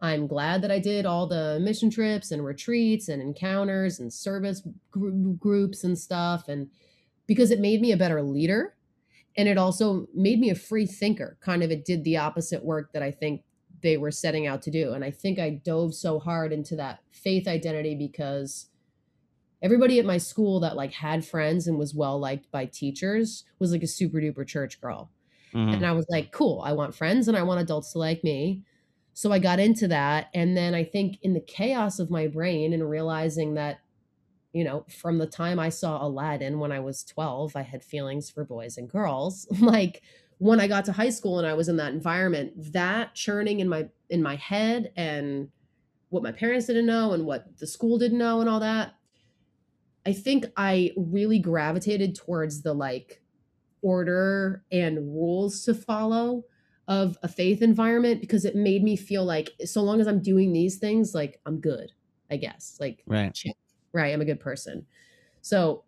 [0.00, 4.62] I'm glad that I did all the mission trips and retreats and encounters and service
[4.92, 6.70] gr- groups and stuff, and
[7.26, 8.76] because it made me a better leader
[9.36, 12.92] and it also made me a free thinker kind of it did the opposite work
[12.92, 13.42] that i think
[13.82, 17.00] they were setting out to do and i think i dove so hard into that
[17.10, 18.68] faith identity because
[19.62, 23.72] everybody at my school that like had friends and was well liked by teachers was
[23.72, 25.10] like a super duper church girl
[25.54, 25.74] mhm.
[25.74, 28.62] and I was like, cool, I want friends and I want adults to like me.
[29.14, 30.28] So I got into that.
[30.34, 33.80] And then I think in the chaos of my brain and realizing that,
[34.52, 38.30] you know, from the time I saw Aladdin when I was 12, I had feelings
[38.30, 39.46] for boys and girls.
[39.60, 40.02] Like
[40.38, 43.68] when I got to high school and I was in that environment, that churning in
[43.68, 45.50] my in my head and
[46.08, 48.94] what my parents didn't know and what the school didn't know and all that,
[50.04, 53.22] I think I really gravitated towards the like
[53.82, 56.44] order and rules to follow
[56.88, 60.52] of a faith environment because it made me feel like so long as I'm doing
[60.52, 61.92] these things, like I'm good,
[62.30, 62.76] I guess.
[62.80, 63.32] Like, right.
[63.32, 63.54] check,
[63.92, 64.12] right?
[64.12, 64.84] I'm a good person.
[65.42, 65.84] So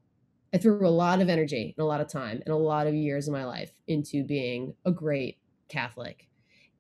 [0.52, 2.94] I threw a lot of energy and a lot of time and a lot of
[2.94, 5.38] years of my life into being a great
[5.68, 6.28] Catholic.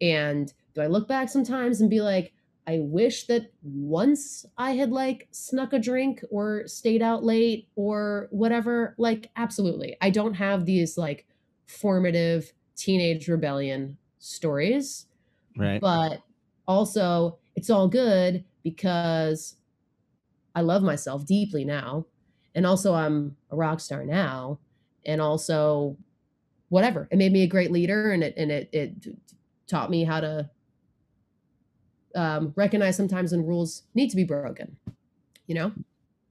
[0.00, 2.32] And do I look back sometimes and be like,
[2.66, 8.28] I wish that once I had like snuck a drink or stayed out late or
[8.30, 8.94] whatever.
[8.96, 9.96] Like, absolutely.
[10.00, 11.26] I don't have these like
[11.66, 15.06] formative teenage rebellion stories,
[15.56, 15.80] Right.
[15.80, 16.22] but
[16.66, 19.56] also it's all good because
[20.54, 22.06] I love myself deeply now.
[22.54, 24.58] And also, I'm a rock star now.
[25.04, 25.96] And also,
[26.68, 27.08] whatever.
[27.10, 28.92] It made me a great leader and it, and it, it
[29.66, 30.50] taught me how to
[32.14, 34.76] um, recognize sometimes when rules need to be broken.
[35.46, 35.72] You know,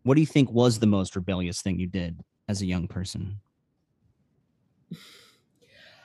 [0.03, 3.39] what do you think was the most rebellious thing you did as a young person?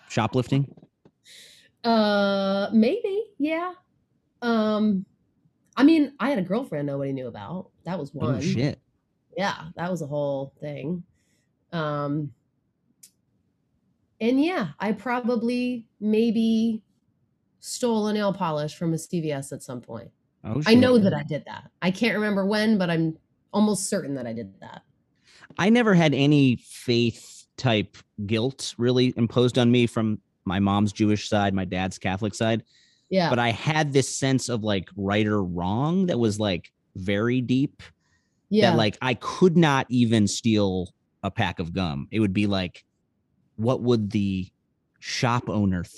[0.08, 0.74] Shoplifting?
[1.84, 3.72] uh, maybe, yeah.
[4.42, 5.04] Um,
[5.76, 7.70] I mean, I had a girlfriend nobody knew about.
[7.84, 8.36] That was one.
[8.36, 8.80] Oh shit.
[9.36, 11.04] Yeah, that was a whole thing.
[11.72, 12.32] Um,
[14.20, 16.82] and yeah, I probably maybe
[17.60, 20.10] stole a nail polish from a CVS at some point.
[20.44, 20.68] Oh shit.
[20.68, 21.70] I know that I did that.
[21.82, 23.18] I can't remember when, but I'm
[23.52, 24.82] almost certain that I did that.
[25.58, 27.96] I never had any faith type
[28.26, 32.62] guilt really imposed on me from my mom's Jewish side, my dad's Catholic side.
[33.10, 33.30] Yeah.
[33.30, 37.82] But I had this sense of like right or wrong that was like very deep.
[38.48, 38.70] yeah.
[38.70, 42.06] That like I could not even steal a pack of gum.
[42.10, 42.84] It would be like,
[43.56, 44.48] what would the
[45.00, 45.84] shop owner